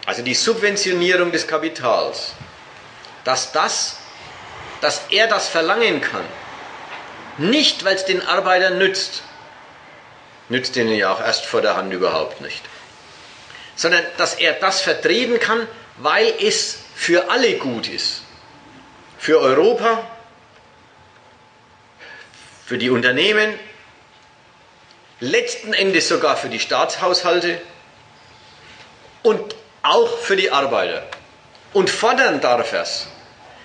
[0.05, 2.33] also die Subventionierung des Kapitals,
[3.23, 3.97] dass, das,
[4.83, 6.25] dass er das verlangen kann.
[7.37, 9.23] Nicht, weil es den Arbeitern nützt,
[10.49, 12.61] nützt ihnen ja auch erst vor der Hand überhaupt nicht,
[13.75, 15.67] sondern dass er das vertreten kann,
[15.97, 18.23] weil es für alle gut ist
[19.23, 20.05] für Europa,
[22.65, 23.57] für die Unternehmen,
[25.21, 27.61] letzten Endes sogar für die Staatshaushalte
[29.21, 31.07] und auch für die Arbeiter.
[31.71, 33.07] Und fordern darf er es.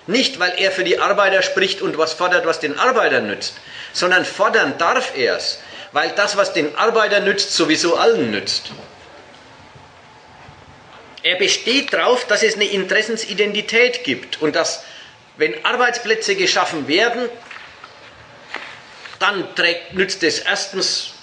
[0.07, 3.55] Nicht, weil er für die Arbeiter spricht und was fordert, was den Arbeitern nützt,
[3.93, 5.59] sondern fordern darf er es,
[5.91, 8.71] weil das, was den Arbeitern nützt, sowieso allen nützt.
[11.21, 14.83] Er besteht darauf, dass es eine Interessensidentität gibt und dass
[15.37, 17.29] wenn Arbeitsplätze geschaffen werden,
[19.19, 21.13] dann trägt, nützt es erstens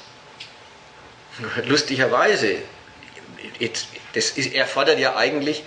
[1.66, 2.56] lustigerweise,
[4.14, 5.62] das ist, er fordert ja eigentlich,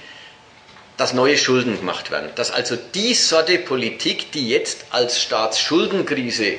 [0.99, 2.29] dass neue Schulden gemacht werden.
[2.35, 6.57] Dass also die Sorte Politik, die jetzt als Staatsschuldenkrise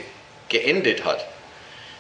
[0.49, 1.27] geendet hat,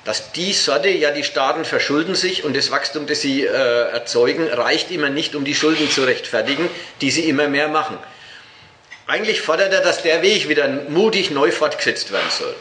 [0.07, 4.49] dass die Sorte, ja die Staaten verschulden sich und das Wachstum, das sie äh, erzeugen,
[4.49, 6.70] reicht immer nicht, um die Schulden zu rechtfertigen,
[7.03, 7.99] die sie immer mehr machen.
[9.07, 12.57] Eigentlich fordert er, dass der Weg wieder mutig neu fortgesetzt werden soll.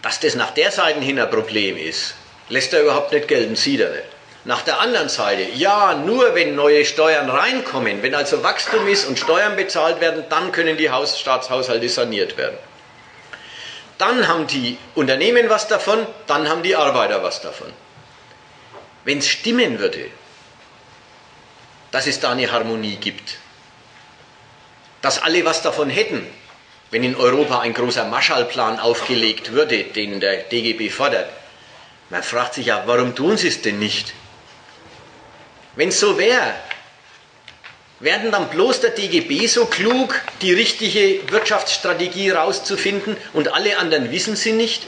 [0.00, 2.14] Dass das nach der Seite hin ein Problem ist,
[2.48, 4.19] lässt er überhaupt nicht gelten, sieht er nicht.
[4.44, 9.18] Nach der anderen Seite, ja, nur wenn neue Steuern reinkommen, wenn also Wachstum ist und
[9.18, 12.56] Steuern bezahlt werden, dann können die Haus Staatshaushalte saniert werden.
[13.98, 17.70] Dann haben die Unternehmen was davon, dann haben die Arbeiter was davon.
[19.04, 20.06] Wenn es stimmen würde,
[21.90, 23.36] dass es da eine Harmonie gibt,
[25.02, 26.26] dass alle was davon hätten,
[26.90, 31.28] wenn in Europa ein großer Marshallplan aufgelegt würde, den der DGB fordert,
[32.08, 34.14] man fragt sich ja, warum tun sie es denn nicht?
[35.76, 36.54] Wenn so wäre,
[38.00, 44.36] werden dann bloß der DGB so klug, die richtige Wirtschaftsstrategie rauszufinden und alle anderen wissen
[44.36, 44.86] sie nicht?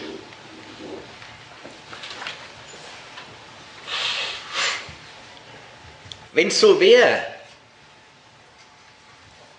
[6.33, 7.22] Wenn es so wäre,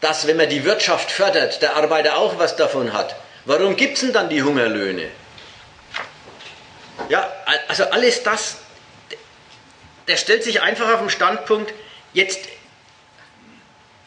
[0.01, 3.15] dass wenn man die Wirtschaft fördert, der Arbeiter auch was davon hat,
[3.45, 5.09] warum gibt es denn dann die Hungerlöhne?
[7.09, 7.31] Ja,
[7.67, 8.57] also alles das,
[10.07, 11.73] der stellt sich einfach auf den Standpunkt,
[12.13, 12.39] jetzt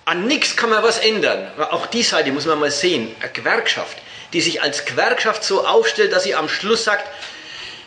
[0.05, 1.51] an nichts kann man was ändern.
[1.59, 3.15] Auch die Seite muss man mal sehen.
[3.21, 3.99] Eine Gewerkschaft,
[4.33, 7.09] die sich als Gewerkschaft so aufstellt, dass sie am Schluss sagt,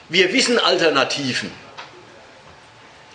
[0.10, 1.52] wir wissen Alternativen.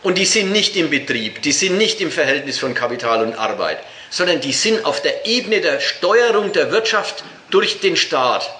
[0.02, 3.78] Und die sind nicht im Betrieb, die sind nicht im Verhältnis von Kapital und Arbeit,
[4.10, 8.50] sondern die sind auf der Ebene der Steuerung der Wirtschaft durch den Staat.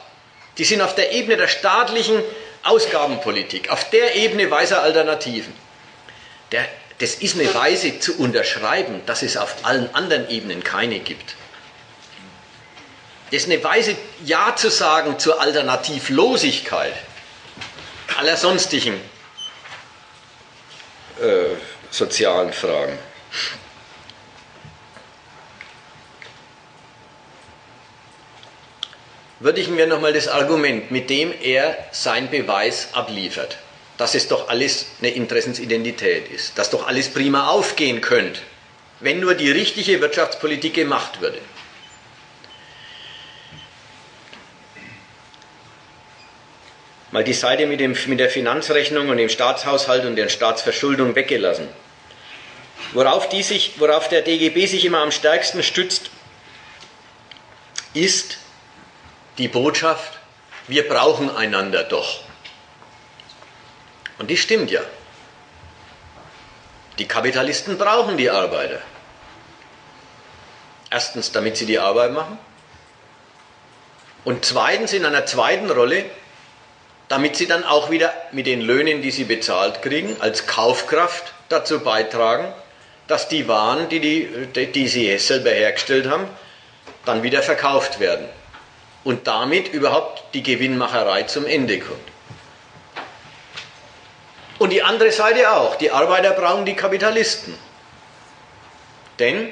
[0.59, 2.23] Die sind auf der Ebene der staatlichen
[2.63, 5.53] Ausgabenpolitik, auf der Ebene weiser Alternativen.
[6.53, 6.67] Der,
[6.99, 11.35] das ist eine Weise zu unterschreiben, dass es auf allen anderen Ebenen keine gibt.
[13.31, 16.95] Das ist eine Weise, Ja zu sagen zur Alternativlosigkeit
[18.17, 19.01] aller sonstigen
[21.21, 21.57] äh,
[21.91, 22.99] sozialen Fragen.
[29.45, 33.59] würdigen wir nochmal das Argument, mit dem er sein Beweis abliefert,
[33.97, 38.41] dass es doch alles eine Interessensidentität ist, dass doch alles prima aufgehen könnte,
[39.01, 41.39] wenn nur die richtige Wirtschaftspolitik gemacht würde.
[47.13, 51.69] Mal die Seite mit, dem, mit der Finanzrechnung und dem Staatshaushalt und der Staatsverschuldung weggelassen.
[52.93, 56.11] Worauf, die sich, worauf der DGB sich immer am stärksten stützt,
[57.93, 58.39] ist,
[59.39, 60.19] die Botschaft,
[60.67, 62.24] wir brauchen einander doch.
[64.19, 64.81] Und die stimmt ja.
[66.99, 68.81] Die Kapitalisten brauchen die Arbeiter.
[70.91, 72.39] Erstens, damit sie die Arbeit machen.
[74.25, 76.05] Und zweitens, in einer zweiten Rolle,
[77.09, 81.81] damit sie dann auch wieder mit den Löhnen, die sie bezahlt kriegen, als Kaufkraft dazu
[81.81, 82.53] beitragen,
[83.09, 86.27] dass die Waren, die, die, die sie selber hergestellt haben,
[87.05, 88.27] dann wieder verkauft werden
[89.03, 92.14] und damit überhaupt die Gewinnmacherei zum Ende kommt.
[94.59, 97.55] Und die andere Seite auch, die Arbeiter brauchen die Kapitalisten.
[99.19, 99.51] Denn,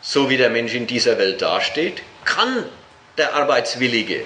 [0.00, 2.68] so wie der Mensch in dieser Welt dasteht, kann
[3.16, 4.24] der Arbeitswillige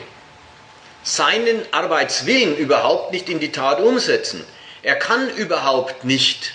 [1.03, 4.45] seinen Arbeitswillen überhaupt nicht in die Tat umsetzen.
[4.83, 6.53] Er kann überhaupt nicht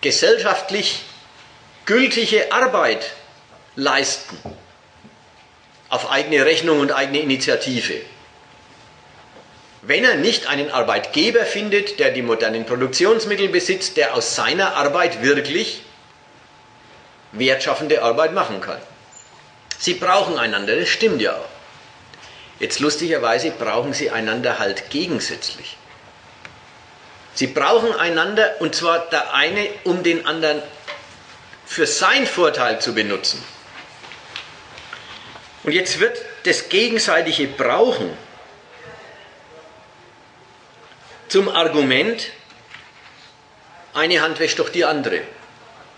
[0.00, 1.02] gesellschaftlich
[1.84, 3.12] gültige Arbeit
[3.76, 4.38] leisten
[5.88, 8.00] auf eigene Rechnung und eigene Initiative.
[9.86, 15.22] Wenn er nicht einen Arbeitgeber findet, der die modernen Produktionsmittel besitzt, der aus seiner Arbeit
[15.22, 15.82] wirklich
[17.32, 18.80] wertschaffende Arbeit machen kann.
[19.78, 21.48] Sie brauchen einander, das stimmt ja auch.
[22.60, 25.76] Jetzt lustigerweise brauchen sie einander halt gegensätzlich.
[27.34, 30.62] Sie brauchen einander und zwar der eine, um den anderen
[31.66, 33.42] für sein Vorteil zu benutzen.
[35.64, 38.16] Und jetzt wird das gegenseitige Brauchen
[41.34, 42.30] zum Argument,
[43.92, 45.22] eine Hand wäscht doch die andere.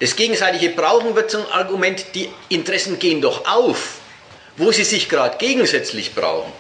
[0.01, 3.99] Das gegenseitige Brauchen wird zum Argument, die Interessen gehen doch auf,
[4.57, 6.51] wo sie sich gerade gegensätzlich brauchen.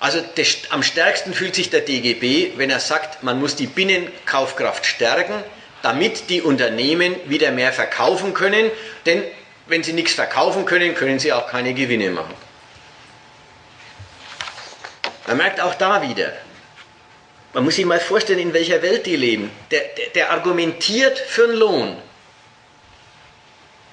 [0.00, 4.86] Also das, am stärksten fühlt sich der DGB, wenn er sagt, man muss die Binnenkaufkraft
[4.86, 5.34] stärken,
[5.82, 8.70] damit die Unternehmen wieder mehr verkaufen können,
[9.04, 9.22] denn
[9.66, 12.34] wenn sie nichts verkaufen können, können sie auch keine Gewinne machen.
[15.26, 16.32] Man merkt auch da wieder,
[17.54, 19.50] man muss sich mal vorstellen, in welcher Welt die leben.
[19.70, 21.96] Der, der, der, argumentiert für einen Lohn.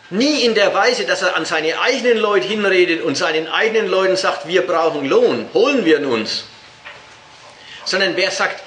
[0.10, 4.18] Nie in der Weise, dass er an seine eigenen Leute hinredet und seinen eigenen Leuten
[4.18, 6.44] sagt, wir brauchen Lohn, holen wir ihn uns.
[7.86, 8.62] Sondern wer sagt,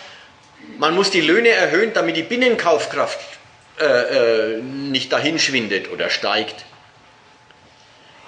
[0.79, 3.19] man muss die Löhne erhöhen, damit die Binnenkaufkraft
[3.79, 6.65] äh, äh, nicht dahinschwindet oder steigt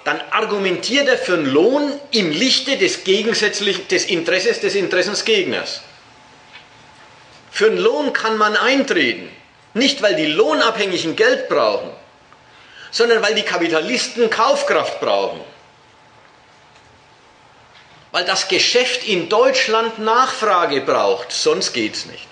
[0.07, 5.81] dann argumentiert er für einen Lohn im Lichte des gegensätzlichen, des Interesses des Interessensgegners.
[7.57, 9.31] Für einen Lohn kann man eintreten.
[9.73, 11.89] Nicht, weil die Lohnabhängigen Geld brauchen,
[12.91, 15.41] sondern weil die Kapitalisten Kaufkraft brauchen.
[18.11, 22.27] Weil das Geschäft in Deutschland Nachfrage braucht, sonst geht es nicht.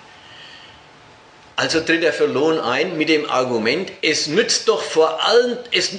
[1.56, 5.90] Also tritt er für Lohn ein mit dem Argument, es nützt doch vor allem, es,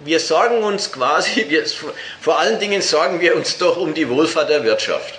[0.00, 1.64] wir sorgen uns quasi, wir,
[2.20, 5.14] vor allen Dingen sorgen wir uns doch um die Wohlfahrt der Wirtschaft.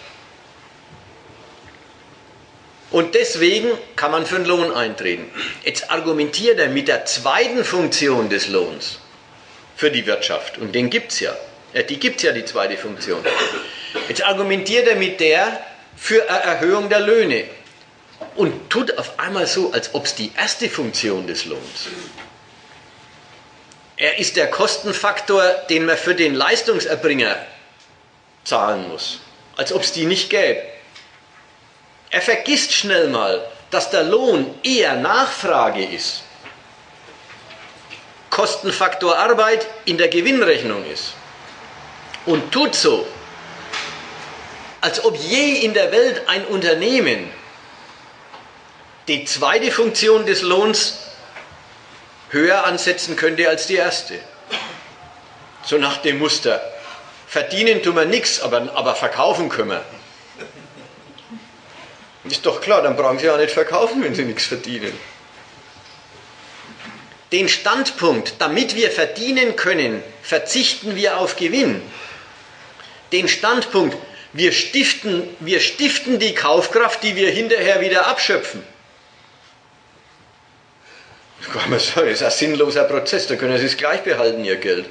[2.91, 5.29] Und deswegen kann man für den Lohn eintreten.
[5.63, 8.99] Jetzt argumentiert er mit der zweiten Funktion des Lohns
[9.75, 10.57] für die Wirtschaft.
[10.57, 11.35] Und den gibt es ja.
[11.87, 13.23] Die gibt es ja, die zweite Funktion.
[14.07, 15.59] Jetzt argumentiert er mit der
[15.95, 17.43] für eine Erhöhung der Löhne
[18.35, 21.89] und tut auf einmal so, als ob es die erste Funktion des Lohns.
[23.97, 27.35] Er ist der Kostenfaktor, den man für den Leistungserbringer
[28.45, 29.19] zahlen muss,
[29.57, 30.61] als ob es die nicht gäbe.
[32.11, 36.23] Er vergisst schnell mal, dass der Lohn eher Nachfrage ist.
[38.29, 41.13] Kostenfaktor Arbeit in der Gewinnrechnung ist.
[42.25, 43.07] Und tut so,
[44.81, 47.31] als ob je in der Welt ein Unternehmen
[49.07, 50.99] die zweite Funktion des Lohns
[52.29, 54.19] höher ansetzen könnte als die erste.
[55.65, 56.61] So nach dem Muster.
[57.27, 59.83] Verdienen tun wir nichts, aber, aber verkaufen können wir.
[62.29, 64.93] Ist doch klar, dann brauchen Sie ja nicht verkaufen, wenn Sie nichts verdienen.
[67.31, 71.81] Den Standpunkt, damit wir verdienen können, verzichten wir auf Gewinn.
[73.11, 73.97] Den Standpunkt,
[74.33, 78.63] wir stiften, wir stiften die Kaufkraft, die wir hinterher wieder abschöpfen.
[81.53, 84.85] Sagen, das ist ein sinnloser Prozess, da können Sie es gleich behalten, Ihr Geld.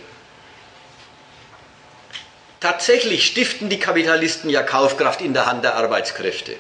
[2.61, 6.57] Tatsächlich stiften die Kapitalisten ja Kaufkraft in der Hand der Arbeitskräfte.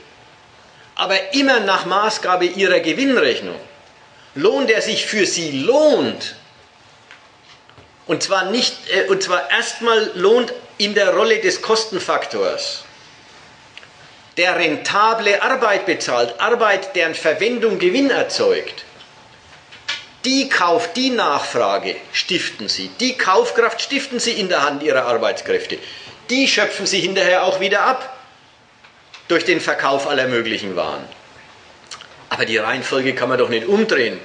[0.99, 3.59] Aber immer nach Maßgabe ihrer Gewinnrechnung.
[4.35, 6.35] Lohn, der sich für sie lohnt.
[8.07, 12.85] Und zwar nicht, äh, und zwar erstmal lohnt in der Rolle des Kostenfaktors.
[14.37, 18.85] Der rentable Arbeit bezahlt, Arbeit, deren Verwendung Gewinn erzeugt
[20.29, 25.79] die Kauf, die Nachfrage stiften sie, die Kaufkraft stiften sie in der Hand ihrer Arbeitskräfte.
[26.29, 28.18] Die schöpfen sie hinterher auch wieder ab
[29.29, 31.05] durch den Verkauf aller möglichen Waren.
[32.31, 34.19] Aber die Reihenfolge kann man doch nicht umdrehen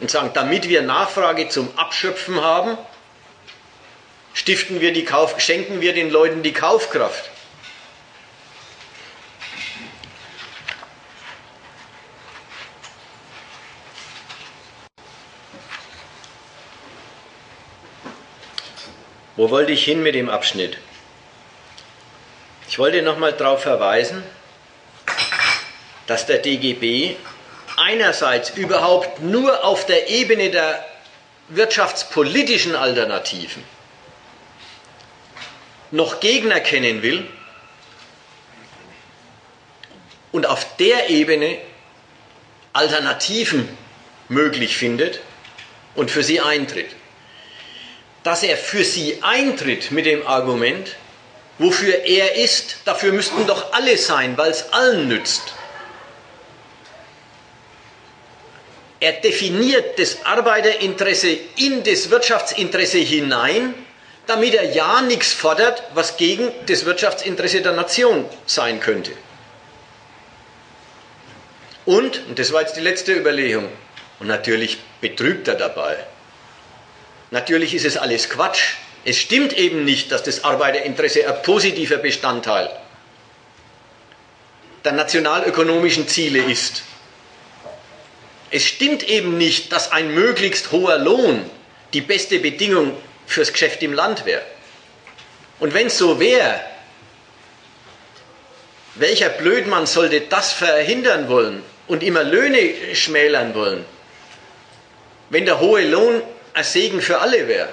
[0.00, 2.76] und sagen, damit wir Nachfrage zum Abschöpfen haben,
[4.34, 7.30] stiften wir die Kauf, schenken wir den Leuten die Kaufkraft.
[19.36, 20.78] Wo wollte ich hin mit dem Abschnitt?
[22.68, 24.24] Ich wollte nochmal darauf verweisen,
[26.08, 27.14] dass der DGB
[27.76, 30.84] einerseits überhaupt nur auf der Ebene der
[31.48, 33.62] wirtschaftspolitischen Alternativen
[35.92, 37.24] noch Gegner kennen will
[40.32, 41.58] und auf der Ebene
[42.72, 43.68] Alternativen
[44.28, 45.20] möglich findet
[45.94, 46.90] und für sie eintritt
[48.28, 50.96] dass er für sie eintritt mit dem Argument,
[51.58, 55.54] wofür er ist, dafür müssten doch alle sein, weil es allen nützt.
[59.00, 63.74] Er definiert das Arbeiterinteresse in das Wirtschaftsinteresse hinein,
[64.26, 69.12] damit er ja nichts fordert, was gegen das Wirtschaftsinteresse der Nation sein könnte.
[71.86, 73.68] Und, und das war jetzt die letzte Überlegung,
[74.20, 75.96] und natürlich betrügt er dabei.
[77.30, 78.74] Natürlich ist es alles Quatsch.
[79.04, 82.68] Es stimmt eben nicht, dass das Arbeiterinteresse ein positiver Bestandteil
[84.84, 86.82] der nationalökonomischen Ziele ist.
[88.50, 91.48] Es stimmt eben nicht, dass ein möglichst hoher Lohn
[91.92, 92.96] die beste Bedingung
[93.26, 94.42] fürs Geschäft im Land wäre.
[95.60, 96.60] Und wenn es so wäre,
[98.94, 103.84] welcher Blödmann sollte das verhindern wollen und immer Löhne schmälern wollen?
[105.30, 106.22] Wenn der hohe Lohn
[106.54, 107.68] ein Segen für alle wäre.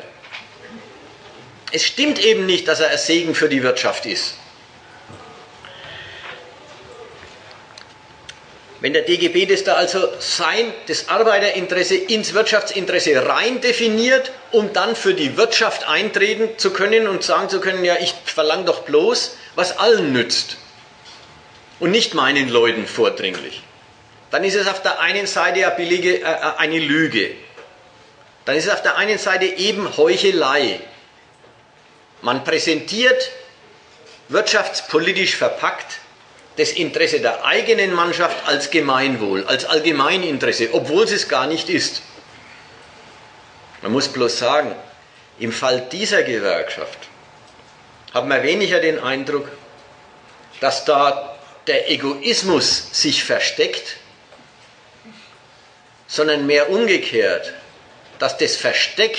[1.72, 4.36] Es stimmt eben nicht, dass er ein Segen für die Wirtschaft ist.
[8.82, 14.96] Wenn der DGB das da also sein, das Arbeiterinteresse ins Wirtschaftsinteresse rein definiert, um dann
[14.96, 19.38] für die Wirtschaft eintreten zu können und sagen zu können, ja, ich verlange doch bloß,
[19.56, 20.58] was allen nützt
[21.80, 23.64] und nicht meinen Leuten vordringlich,
[24.32, 26.26] dann ist es auf der einen Seite eine, billige, äh,
[26.58, 27.32] eine Lüge
[28.46, 30.80] dann ist es auf der einen Seite eben Heuchelei.
[32.22, 33.32] Man präsentiert
[34.30, 36.00] wirtschaftspolitisch verpackt
[36.58, 42.02] das Interesse der eigenen Mannschaft als Gemeinwohl, als Allgemeininteresse, obwohl es es gar nicht ist.
[43.82, 44.76] Man muss bloß sagen,
[45.38, 46.98] im Fall dieser Gewerkschaft
[48.14, 49.50] hat man weniger den Eindruck,
[50.62, 51.38] dass da
[51.68, 53.98] der Egoismus sich versteckt,
[56.08, 57.54] sondern mehr umgekehrt,
[58.20, 59.18] dass das Versteck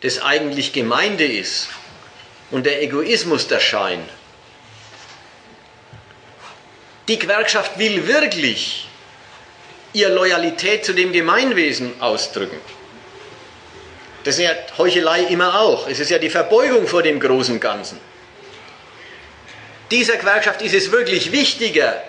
[0.00, 1.68] das eigentlich Gemeinde ist
[2.50, 4.06] und der Egoismus der Schein.
[7.08, 8.88] Die Gewerkschaft will wirklich
[9.92, 12.58] ihre Loyalität zu dem Gemeinwesen ausdrücken.
[14.24, 15.86] Das ist ja Heuchelei immer auch.
[15.86, 18.00] Es ist ja die Verbeugung vor dem großen Ganzen.
[19.90, 22.02] Dieser Gewerkschaft ist es wirklich wichtiger,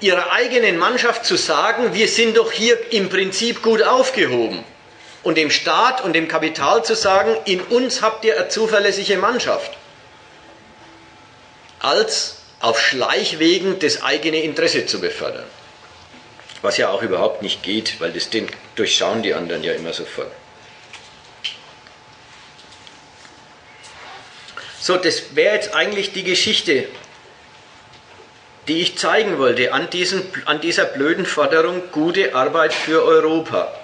[0.00, 4.64] ihrer eigenen Mannschaft zu sagen, wir sind doch hier im Prinzip gut aufgehoben.
[5.22, 9.70] Und dem Staat und dem Kapital zu sagen, in uns habt ihr eine zuverlässige Mannschaft.
[11.78, 15.44] Als auf Schleichwegen das eigene Interesse zu befördern.
[16.62, 20.30] Was ja auch überhaupt nicht geht, weil das den durchschauen die anderen ja immer sofort.
[24.80, 26.86] So, das wäre jetzt eigentlich die Geschichte,
[28.68, 33.74] die ich zeigen wollte an, diesen, an dieser blöden Forderung gute Arbeit für Europa.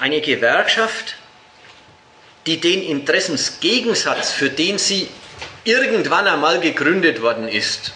[0.00, 1.16] Eine Gewerkschaft,
[2.46, 5.08] die den Interessensgegensatz, für den sie
[5.64, 7.92] irgendwann einmal gegründet worden ist,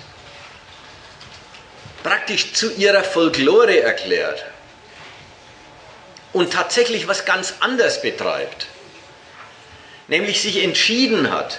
[2.03, 4.45] praktisch zu ihrer Folklore erklärt
[6.33, 8.67] und tatsächlich was ganz anderes betreibt,
[10.07, 11.59] nämlich sich entschieden hat,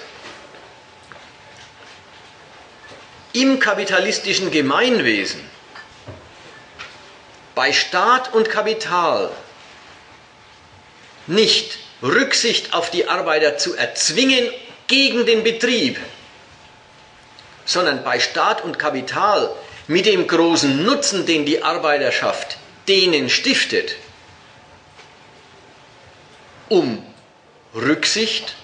[3.34, 5.41] im kapitalistischen Gemeinwesen
[7.53, 9.30] bei Staat und Kapital
[11.28, 14.50] nicht Rücksicht auf die Arbeiter zu erzwingen
[14.88, 16.00] gegen den Betrieb,
[17.66, 19.52] sondern bei Staat und Kapital
[19.88, 22.58] mit dem großen Nutzen, den die Arbeiterschaft
[22.88, 23.96] denen stiftet,
[26.70, 27.06] um
[27.76, 28.56] Rücksicht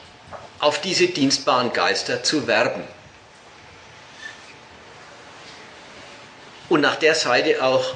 [0.60, 2.84] auf diese dienstbaren Geister zu werben.
[6.70, 7.94] Und nach der Seite auch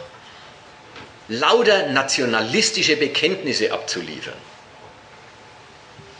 [1.28, 4.48] lauter nationalistische Bekenntnisse abzuliefern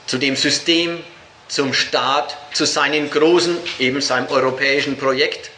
[0.10, 1.04] zu dem System,
[1.48, 5.52] zum Staat, zu seinen großen, eben seinem europäischen Projekt.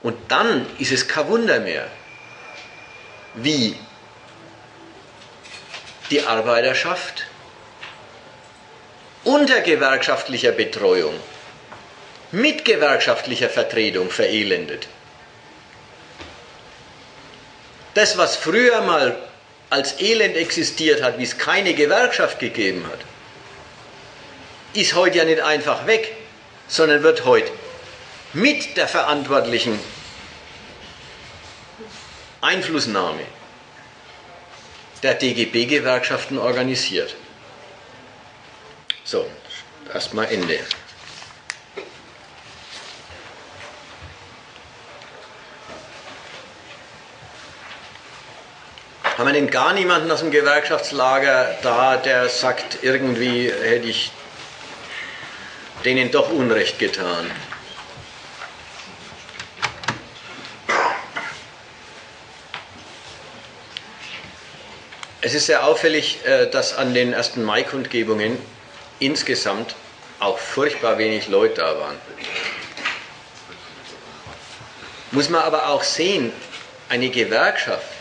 [0.00, 1.88] Und dann ist es kein Wunder mehr,
[3.34, 3.74] wie
[6.10, 7.26] die Arbeiterschaft
[9.24, 11.14] unter gewerkschaftlicher Betreuung,
[12.30, 14.86] mit gewerkschaftlicher Vertretung verelendet.
[17.94, 19.27] Das, was früher mal
[19.70, 23.00] als Elend existiert hat, wie es keine Gewerkschaft gegeben hat,
[24.72, 26.16] ist heute ja nicht einfach weg,
[26.68, 27.50] sondern wird heute
[28.32, 29.78] mit der verantwortlichen
[32.40, 33.22] Einflussnahme
[35.02, 37.14] der DGB-Gewerkschaften organisiert.
[39.04, 39.26] So,
[39.92, 40.58] erstmal Ende.
[49.18, 54.12] Haben wir denn gar niemanden aus dem Gewerkschaftslager da, der sagt, irgendwie hätte ich
[55.84, 57.28] denen doch Unrecht getan?
[65.20, 68.38] Es ist sehr auffällig, äh, dass an den ersten Mai-Kundgebungen
[69.00, 69.74] insgesamt
[70.20, 71.96] auch furchtbar wenig Leute da waren.
[75.10, 76.32] Muss man aber auch sehen,
[76.88, 77.97] eine Gewerkschaft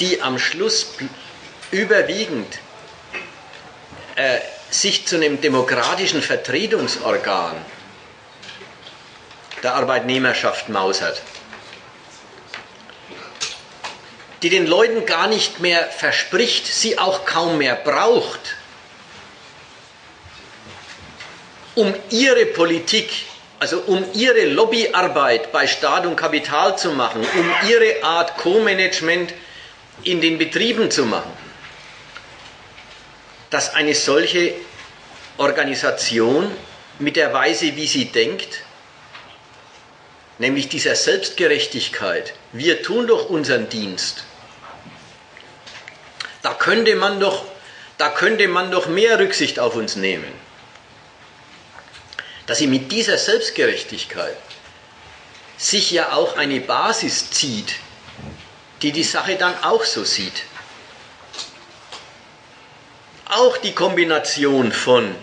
[0.00, 0.86] die am Schluss
[1.70, 2.58] überwiegend
[4.16, 4.38] äh,
[4.70, 7.56] sich zu einem demokratischen Vertretungsorgan
[9.62, 11.20] der Arbeitnehmerschaft mausert,
[14.42, 18.56] die den Leuten gar nicht mehr verspricht, sie auch kaum mehr braucht,
[21.74, 23.10] um ihre Politik,
[23.58, 29.34] also um ihre Lobbyarbeit bei Staat und Kapital zu machen, um ihre Art Co-Management
[30.04, 31.32] in den Betrieben zu machen,
[33.50, 34.54] dass eine solche
[35.38, 36.50] Organisation
[36.98, 38.62] mit der Weise, wie sie denkt,
[40.38, 44.24] nämlich dieser Selbstgerechtigkeit, wir tun doch unseren Dienst,
[46.42, 47.44] da könnte man doch,
[47.98, 50.32] da könnte man doch mehr Rücksicht auf uns nehmen.
[52.46, 54.36] Dass sie mit dieser Selbstgerechtigkeit
[55.56, 57.74] sich ja auch eine Basis zieht,
[58.82, 60.44] die die Sache dann auch so sieht.
[63.30, 65.14] auch die Kombination von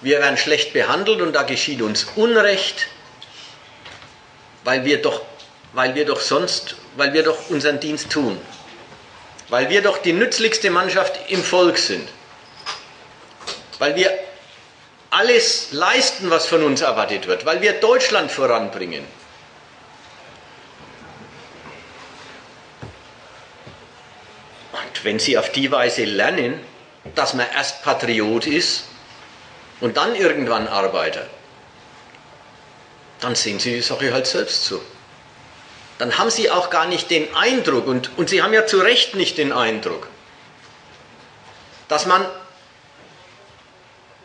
[0.00, 2.88] wir werden schlecht behandelt und da geschieht uns Unrecht,
[4.64, 5.22] weil wir doch,
[5.74, 8.40] weil wir doch sonst, weil wir doch unseren Dienst tun,
[9.48, 12.08] weil wir doch die nützlichste Mannschaft im Volk sind,
[13.78, 14.10] weil wir
[15.10, 19.04] alles leisten, was von uns erwartet wird, weil wir Deutschland voranbringen.
[25.04, 26.60] Wenn Sie auf die Weise lernen,
[27.14, 28.84] dass man erst Patriot ist
[29.80, 31.26] und dann irgendwann Arbeiter,
[33.20, 34.80] dann sehen Sie die Sache halt selbst so.
[35.98, 39.14] Dann haben Sie auch gar nicht den Eindruck, und, und Sie haben ja zu Recht
[39.14, 40.08] nicht den Eindruck,
[41.88, 42.26] dass man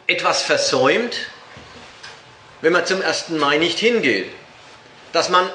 [0.08, 1.18] etwas versäumt,
[2.62, 3.30] wenn man zum 1.
[3.30, 4.32] Mai nicht hingeht.
[5.14, 5.50] Dass man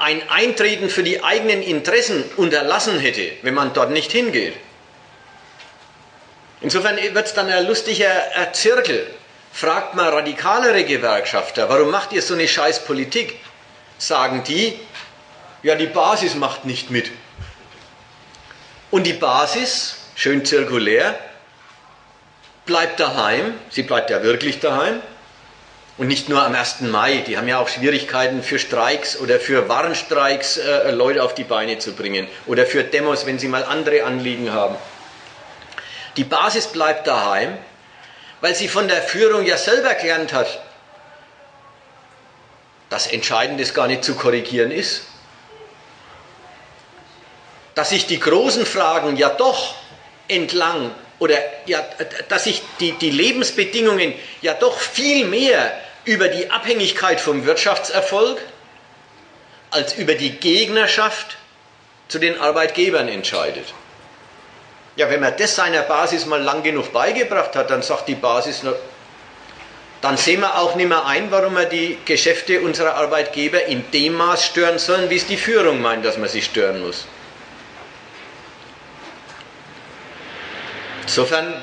[0.00, 4.54] ein Eintreten für die eigenen Interessen unterlassen hätte, wenn man dort nicht hingeht.
[6.62, 8.08] Insofern wird es dann ein lustiger
[8.52, 9.06] Zirkel.
[9.52, 13.40] Fragt mal radikalere Gewerkschafter, warum macht ihr so eine scheiß Politik?
[13.98, 14.78] Sagen die,
[15.62, 17.10] ja, die Basis macht nicht mit.
[18.90, 21.18] Und die Basis, schön zirkulär,
[22.64, 25.02] bleibt daheim, sie bleibt ja wirklich daheim.
[26.00, 26.80] Und nicht nur am 1.
[26.80, 31.44] Mai, die haben ja auch Schwierigkeiten für Streiks oder für Warnstreiks äh, Leute auf die
[31.44, 34.76] Beine zu bringen oder für Demos, wenn sie mal andere Anliegen haben.
[36.16, 37.58] Die Basis bleibt daheim,
[38.40, 40.62] weil sie von der Führung ja selber gelernt hat,
[42.88, 45.02] dass Entscheidendes gar nicht zu korrigieren ist.
[47.74, 49.74] Dass sich die großen Fragen ja doch
[50.28, 51.36] entlang oder
[51.66, 51.84] ja,
[52.30, 58.38] dass sich die, die Lebensbedingungen ja doch viel mehr über die Abhängigkeit vom Wirtschaftserfolg
[59.70, 61.36] als über die Gegnerschaft
[62.08, 63.72] zu den Arbeitgebern entscheidet.
[64.96, 68.62] Ja, wenn man das seiner Basis mal lang genug beigebracht hat, dann sagt die Basis,
[70.00, 74.14] dann sehen wir auch nicht mehr ein, warum wir die Geschäfte unserer Arbeitgeber in dem
[74.14, 77.06] Maß stören sollen, wie es die Führung meint, dass man sie stören muss.
[81.02, 81.54] Insofern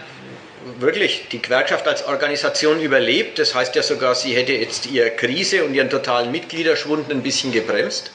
[0.81, 3.39] wirklich die Gewerkschaft als Organisation überlebt.
[3.39, 7.51] Das heißt ja sogar, sie hätte jetzt ihre Krise und ihren totalen Mitgliederschwund ein bisschen
[7.51, 8.11] gebremst.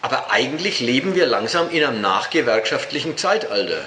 [0.00, 3.82] Aber eigentlich leben wir langsam in einem nachgewerkschaftlichen Zeitalter.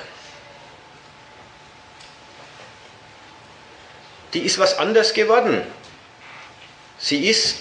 [4.33, 5.61] Die ist was anders geworden.
[6.97, 7.57] Sie ist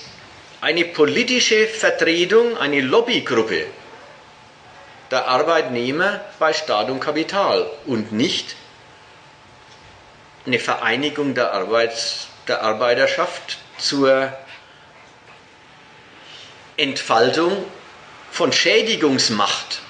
[0.61, 3.67] eine politische Vertretung, eine Lobbygruppe
[5.11, 8.55] der Arbeitnehmer bei Staat und Kapital und nicht
[10.47, 14.33] eine Vereinigung der, Arbeits-, der Arbeiterschaft zur
[16.77, 17.65] Entfaltung
[18.31, 19.81] von Schädigungsmacht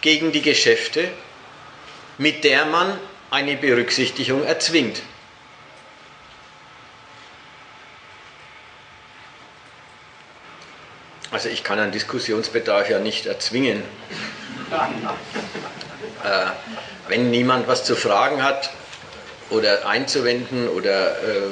[0.00, 1.08] gegen die Geschäfte,
[2.18, 2.98] mit der man
[3.30, 5.00] eine Berücksichtigung erzwingt.
[11.30, 13.82] Also ich kann einen Diskussionsbedarf ja nicht erzwingen.
[16.24, 16.46] Äh,
[17.08, 18.70] wenn niemand was zu fragen hat
[19.50, 21.48] oder einzuwenden oder äh,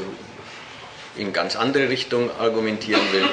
[1.16, 3.28] in ganz andere Richtung argumentieren will,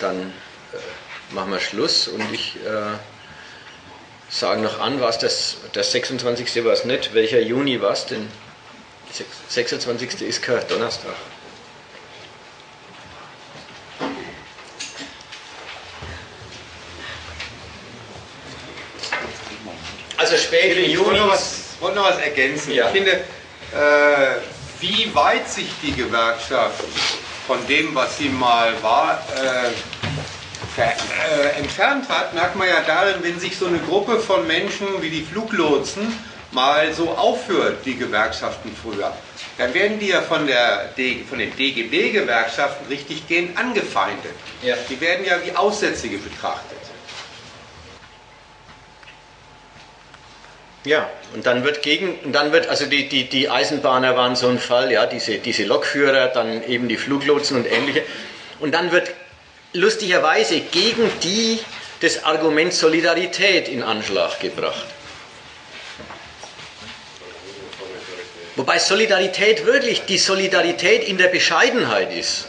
[0.00, 2.96] dann äh, machen wir Schluss und ich äh,
[4.28, 6.64] sage noch an, was das, das 26.
[6.64, 8.28] war es nicht, welcher Juni war es denn?
[9.48, 10.22] 26.
[10.22, 11.12] ist kein Donnerstag.
[20.16, 20.92] Also spät im Juni.
[20.92, 22.72] Ich wollte noch was, wollte noch was ergänzen.
[22.72, 22.86] Ja.
[22.86, 23.20] Ich finde,
[23.74, 24.40] äh,
[24.80, 26.84] wie weit sich die Gewerkschaft
[27.46, 29.70] von dem, was sie mal war, äh,
[30.78, 35.10] äh, entfernt hat, merkt man ja darin, wenn sich so eine Gruppe von Menschen wie
[35.10, 36.18] die Fluglotsen
[36.52, 39.12] mal so aufführt, die Gewerkschaften früher,
[39.58, 40.90] dann werden die ja von, der,
[41.28, 44.34] von den DGB-Gewerkschaften richtig gehend angefeindet.
[44.62, 44.76] Ja.
[44.88, 46.78] Die werden ja wie Aussätzige betrachtet.
[50.84, 54.48] Ja, und dann wird gegen, und dann wird, also die, die, die Eisenbahner waren so
[54.48, 58.02] ein Fall, ja, diese, diese Lokführer, dann eben die Fluglotsen und ähnliche.
[58.58, 59.12] Und dann wird
[59.72, 61.60] lustigerweise gegen die
[62.00, 64.86] das Argument Solidarität in Anschlag gebracht.
[68.56, 72.48] Wobei Solidarität wirklich die Solidarität in der Bescheidenheit ist.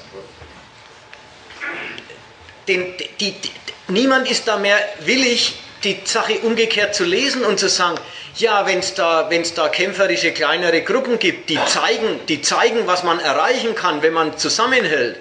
[2.67, 3.51] Den, die, die,
[3.87, 5.53] niemand ist da mehr willig,
[5.83, 7.99] die Sache umgekehrt zu lesen und zu sagen,
[8.35, 13.03] ja, wenn es da, wenn's da kämpferische kleinere Gruppen gibt, die zeigen, die zeigen, was
[13.03, 15.17] man erreichen kann, wenn man zusammenhält,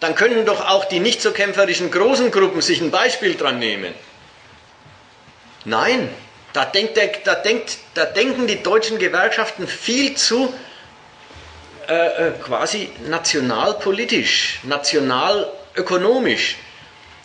[0.00, 3.94] dann können doch auch die nicht so kämpferischen großen Gruppen sich ein Beispiel dran nehmen.
[5.64, 6.08] Nein,
[6.52, 10.52] da, denkt der, da, denkt, da denken die deutschen Gewerkschaften viel zu
[11.88, 16.56] äh, äh, quasi nationalpolitisch, nationalökonomisch.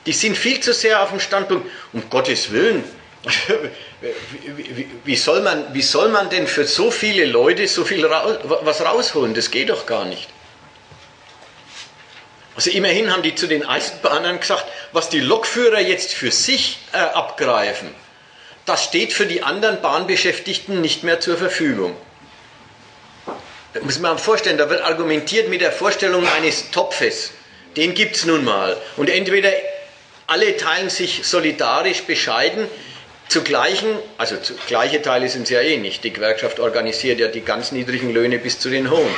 [0.07, 2.84] Die sind viel zu sehr auf dem Standpunkt, um Gottes Willen,
[5.03, 8.81] wie, soll man, wie soll man denn für so viele Leute so viel raus, was
[8.85, 9.34] rausholen?
[9.34, 10.29] Das geht doch gar nicht.
[12.55, 16.97] Also immerhin haben die zu den Eisenbahnern gesagt, was die Lokführer jetzt für sich äh,
[16.97, 17.93] abgreifen,
[18.65, 21.95] das steht für die anderen Bahnbeschäftigten nicht mehr zur Verfügung.
[23.73, 27.31] Das muss man sich vorstellen, da wird argumentiert mit der Vorstellung eines Topfes.
[27.75, 28.75] Den gibt es nun mal.
[28.95, 29.51] Und entweder
[30.28, 32.68] alle teilen sich solidarisch bescheiden,
[33.30, 33.88] zu gleichen,
[34.18, 36.04] also zu, gleiche Teile sind es ja eh nicht.
[36.04, 39.14] Die Gewerkschaft organisiert ja die ganz niedrigen Löhne bis zu den hohen.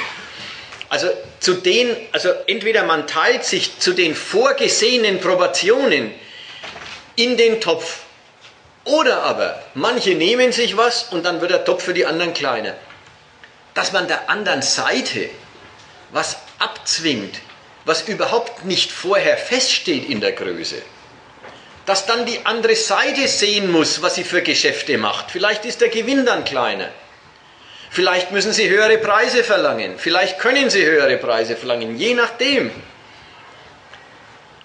[0.89, 1.07] Also
[1.39, 6.11] zu den, also entweder man teilt sich zu den vorgesehenen Proportionen
[7.15, 7.99] in den Topf,
[8.85, 12.73] oder aber manche nehmen sich was und dann wird der Topf für die anderen kleiner.
[13.75, 15.29] Dass man der anderen Seite
[16.11, 17.39] was abzwingt,
[17.85, 20.81] was überhaupt nicht vorher feststeht in der Größe,
[21.89, 25.31] dass dann die andere Seite sehen muss, was sie für Geschäfte macht.
[25.31, 26.91] Vielleicht ist der Gewinn dann kleiner.
[27.89, 29.97] Vielleicht müssen sie höhere Preise verlangen.
[29.97, 32.69] Vielleicht können sie höhere Preise verlangen, je nachdem.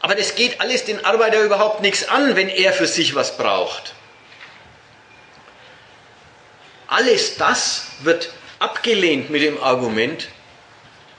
[0.02, 3.94] Aber das geht alles den Arbeiter überhaupt nichts an, wenn er für sich was braucht.
[6.88, 8.28] Alles das wird
[8.58, 10.28] abgelehnt mit dem Argument,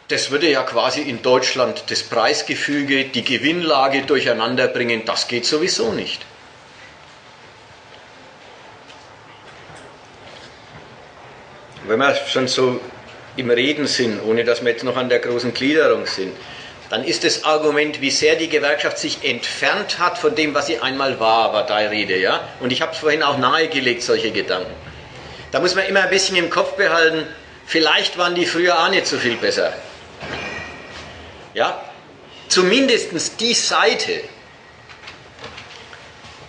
[0.07, 5.91] das würde ja quasi in Deutschland das Preisgefüge, die Gewinnlage durcheinander bringen, das geht sowieso
[5.91, 6.21] nicht.
[11.87, 12.79] Wenn wir schon so
[13.35, 16.35] im Reden sind, ohne dass wir jetzt noch an der großen Gliederung sind,
[16.89, 20.79] dann ist das Argument, wie sehr die Gewerkschaft sich entfernt hat von dem, was sie
[20.79, 22.47] einmal war, war da Rede, ja?
[22.59, 24.71] Und ich habe es vorhin auch nahegelegt, solche Gedanken.
[25.51, 27.25] Da muss man immer ein bisschen im Kopf behalten,
[27.65, 29.73] vielleicht waren die früher auch nicht so viel besser.
[31.53, 31.81] Ja?
[32.49, 34.21] Zumindest die Seite,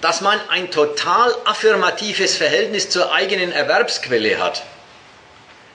[0.00, 4.62] dass man ein total affirmatives Verhältnis zur eigenen Erwerbsquelle hat,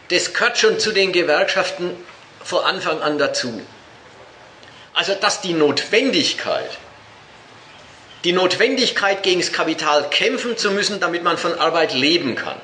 [0.10, 1.96] das gehört schon zu den Gewerkschaften
[2.44, 3.62] von Anfang an dazu.
[4.94, 6.78] Also dass die Notwendigkeit,
[8.26, 12.60] die Notwendigkeit gegen das Kapital kämpfen zu müssen, damit man von Arbeit leben kann,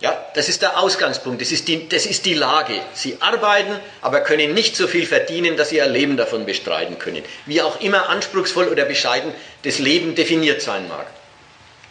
[0.00, 2.80] ja, das ist der Ausgangspunkt, das ist, die, das ist die Lage.
[2.94, 7.24] Sie arbeiten, aber können nicht so viel verdienen, dass sie ihr Leben davon bestreiten können.
[7.46, 9.34] Wie auch immer anspruchsvoll oder bescheiden
[9.64, 11.06] das Leben definiert sein mag,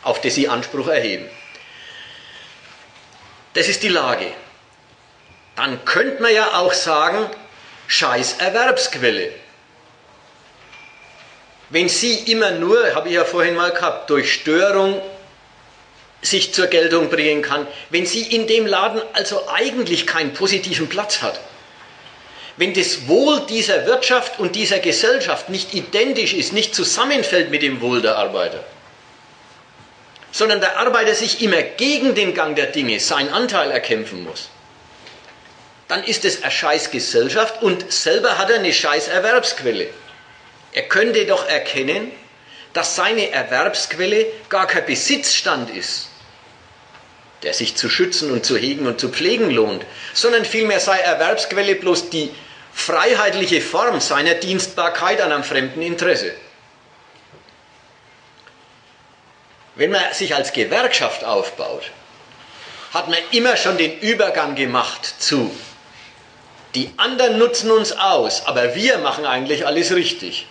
[0.03, 1.29] auf das sie Anspruch erheben.
[3.55, 4.27] Das ist die Lage.
[5.57, 7.29] Dann könnte man ja auch sagen,
[7.87, 9.33] scheiß Erwerbsquelle.
[11.69, 15.01] Wenn Sie immer nur, habe ich ja vorhin mal gehabt, durch Störung
[16.29, 21.21] sich zur Geltung bringen kann, wenn sie in dem Laden also eigentlich keinen positiven Platz
[21.21, 21.39] hat.
[22.57, 27.81] Wenn das Wohl dieser Wirtschaft und dieser Gesellschaft nicht identisch ist, nicht zusammenfällt mit dem
[27.81, 28.63] Wohl der Arbeiter,
[30.31, 34.49] sondern der Arbeiter sich immer gegen den Gang der Dinge seinen Anteil erkämpfen muss,
[35.87, 39.87] dann ist es eine Scheißgesellschaft und selber hat er eine Scheißerwerbsquelle.
[40.73, 42.11] Er könnte doch erkennen,
[42.73, 46.09] dass seine Erwerbsquelle gar kein Besitzstand ist,
[47.43, 51.75] der sich zu schützen und zu hegen und zu pflegen lohnt, sondern vielmehr sei Erwerbsquelle
[51.75, 52.31] bloß die
[52.73, 56.33] freiheitliche Form seiner Dienstbarkeit an einem fremden Interesse.
[59.75, 61.91] Wenn man sich als Gewerkschaft aufbaut,
[62.93, 65.51] hat man immer schon den Übergang gemacht zu,
[66.73, 70.47] die anderen nutzen uns aus, aber wir machen eigentlich alles richtig.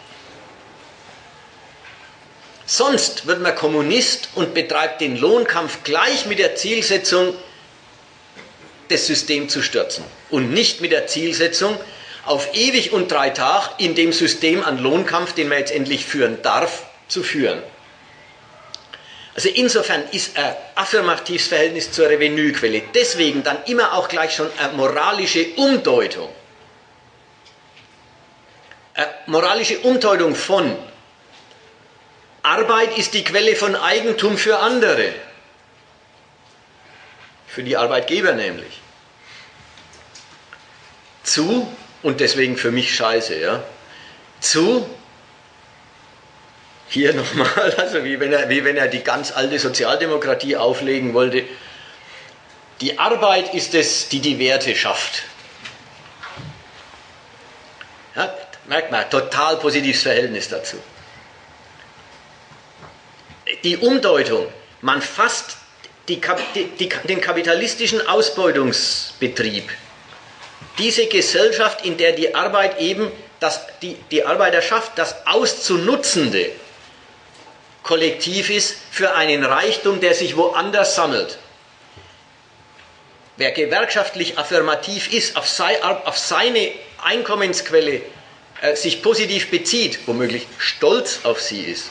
[2.67, 7.35] Sonst wird man Kommunist und betreibt den Lohnkampf gleich mit der Zielsetzung,
[8.89, 11.79] das System zu stürzen und nicht mit der Zielsetzung,
[12.25, 16.43] auf ewig und drei Tage in dem System an Lohnkampf, den man jetzt endlich führen
[16.43, 17.63] darf, zu führen.
[19.37, 24.73] Also insofern ist ein affirmatives Verhältnis zur Revenuequelle deswegen dann immer auch gleich schon eine
[24.73, 26.29] moralische Umdeutung.
[28.95, 30.77] Eine moralische Umdeutung von
[32.47, 35.13] Arbeit ist die Quelle von Eigentum für andere.
[37.49, 38.81] Für die Arbeitgeber nämlich.
[41.25, 41.67] Zu,
[42.05, 43.65] und deswegen für mich scheiße, ja,
[44.39, 44.89] zu,
[46.89, 51.43] hier nochmal, also wie wenn, er, wie wenn er die ganz alte Sozialdemokratie auflegen wollte,
[52.81, 55.25] die Arbeit ist es, die die Werte schafft.
[58.15, 58.33] Ja,
[58.67, 60.77] merkt man, total positives Verhältnis dazu
[63.63, 64.47] die Umdeutung,
[64.83, 65.57] Man fasst
[66.09, 66.21] die,
[66.55, 69.69] die, den kapitalistischen Ausbeutungsbetrieb,
[70.79, 73.11] diese Gesellschaft, in der die Arbeit eben,
[73.41, 76.51] das, die, die Arbeiterschaft, das auszunutzende
[77.83, 81.39] Kollektiv ist für einen Reichtum, der sich woanders sammelt.
[83.37, 86.73] Wer gewerkschaftlich affirmativ ist, auf, sei, auf seine
[87.03, 88.03] Einkommensquelle
[88.61, 91.91] äh, sich positiv bezieht, womöglich stolz auf sie ist,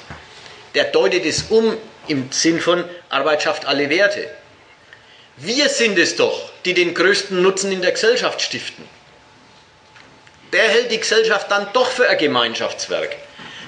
[0.76, 1.78] der deutet es um
[2.08, 4.30] im Sinn von Arbeit schafft alle Werte.
[5.38, 8.88] Wir sind es doch, die den größten Nutzen in der Gesellschaft stiften.
[10.54, 13.16] Der hält die Gesellschaft dann doch für ein Gemeinschaftswerk.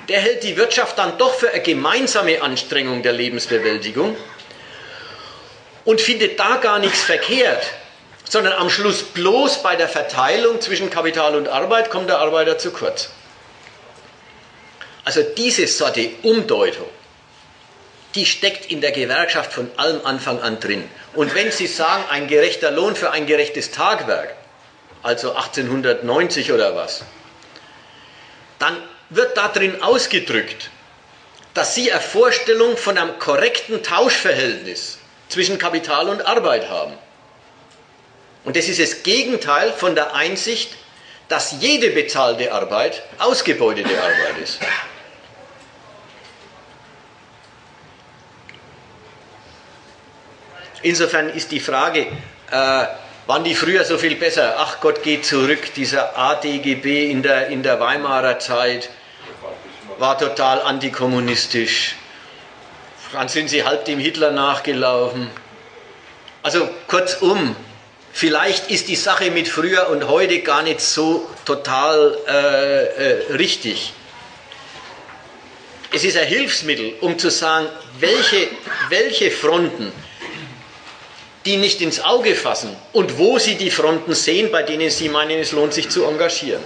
[0.07, 4.15] Der hält die Wirtschaft dann doch für eine gemeinsame Anstrengung der Lebensbewältigung
[5.83, 7.65] und findet da gar nichts verkehrt,
[8.23, 12.71] sondern am Schluss bloß bei der Verteilung zwischen Kapital und Arbeit kommt der Arbeiter zu
[12.71, 13.09] kurz.
[15.03, 16.87] Also diese Sorte Umdeutung
[18.17, 20.89] die steckt in der Gewerkschaft von allem Anfang an drin.
[21.13, 24.35] Und wenn Sie sagen, ein gerechter Lohn für ein gerechtes Tagwerk,
[25.03, 27.03] also 1890 oder was,
[28.57, 28.75] dann
[29.11, 30.71] wird darin ausgedrückt,
[31.53, 34.97] dass Sie eine Vorstellung von einem korrekten Tauschverhältnis
[35.29, 36.93] zwischen Kapital und Arbeit haben.
[38.45, 40.71] Und das ist das Gegenteil von der Einsicht,
[41.29, 44.59] dass jede bezahlte Arbeit ausgebeutete Arbeit ist.
[50.83, 52.07] Insofern ist die Frage,
[52.51, 52.85] äh,
[53.27, 54.55] waren die früher so viel besser?
[54.57, 58.89] Ach Gott, geht zurück, dieser ADGB in der, in der Weimarer Zeit
[59.97, 61.95] war total antikommunistisch.
[63.11, 65.29] Dann sind sie halb dem Hitler nachgelaufen.
[66.43, 67.55] Also kurzum,
[68.13, 73.93] vielleicht ist die Sache mit früher und heute gar nicht so total äh, äh, richtig.
[75.91, 77.67] Es ist ein Hilfsmittel, um zu sagen,
[77.99, 78.47] welche,
[78.89, 79.91] welche Fronten
[81.47, 85.39] die nicht ins Auge fassen und wo sie die Fronten sehen, bei denen sie meinen,
[85.39, 86.61] es lohnt sich zu engagieren.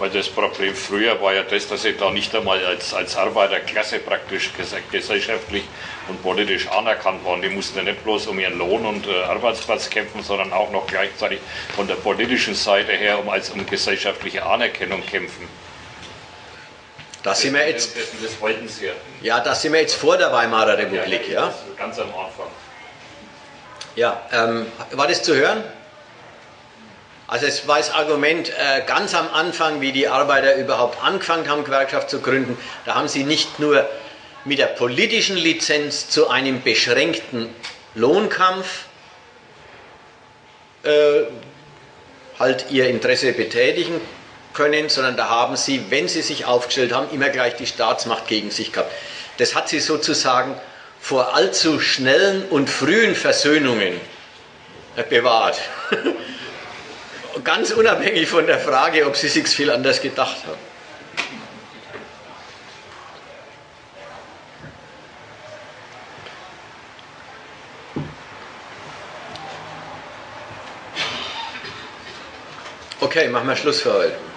[0.00, 4.00] Weil das Problem früher war ja das, dass ich da nicht einmal als, als Arbeiterklasse
[4.00, 4.50] praktisch
[4.90, 5.62] gesellschaftlich
[6.08, 7.40] und politisch anerkannt waren.
[7.42, 10.88] Die mussten ja nicht bloß um ihren Lohn und äh, Arbeitsplatz kämpfen, sondern auch noch
[10.88, 11.38] gleichzeitig
[11.76, 15.48] von der politischen Seite her um als um gesellschaftliche Anerkennung kämpfen.
[17.24, 18.90] Das sind wir jetzt, das wollten Sie.
[19.22, 21.46] Ja, das sind wir jetzt vor der Weimarer Republik, ja?
[21.46, 21.54] ja?
[21.78, 22.48] Ganz am Anfang.
[23.96, 25.64] Ja, ähm, war das zu hören?
[27.26, 31.64] Also es war das Argument äh, ganz am Anfang, wie die Arbeiter überhaupt angefangen haben,
[31.64, 33.88] Gewerkschaft zu gründen, da haben sie nicht nur
[34.44, 37.48] mit der politischen Lizenz zu einem beschränkten
[37.94, 38.84] Lohnkampf
[40.82, 41.22] äh,
[42.38, 43.98] halt ihr Interesse betätigen
[44.54, 48.50] können, sondern da haben sie, wenn sie sich aufgestellt haben, immer gleich die Staatsmacht gegen
[48.50, 48.90] sich gehabt.
[49.38, 50.54] Das hat sie sozusagen
[51.00, 54.00] vor allzu schnellen und frühen Versöhnungen
[54.96, 55.60] äh, bewahrt.
[57.44, 60.74] Ganz unabhängig von der Frage, ob sie sich viel anders gedacht haben.
[73.00, 74.33] Okay, machen wir Schluss für heute.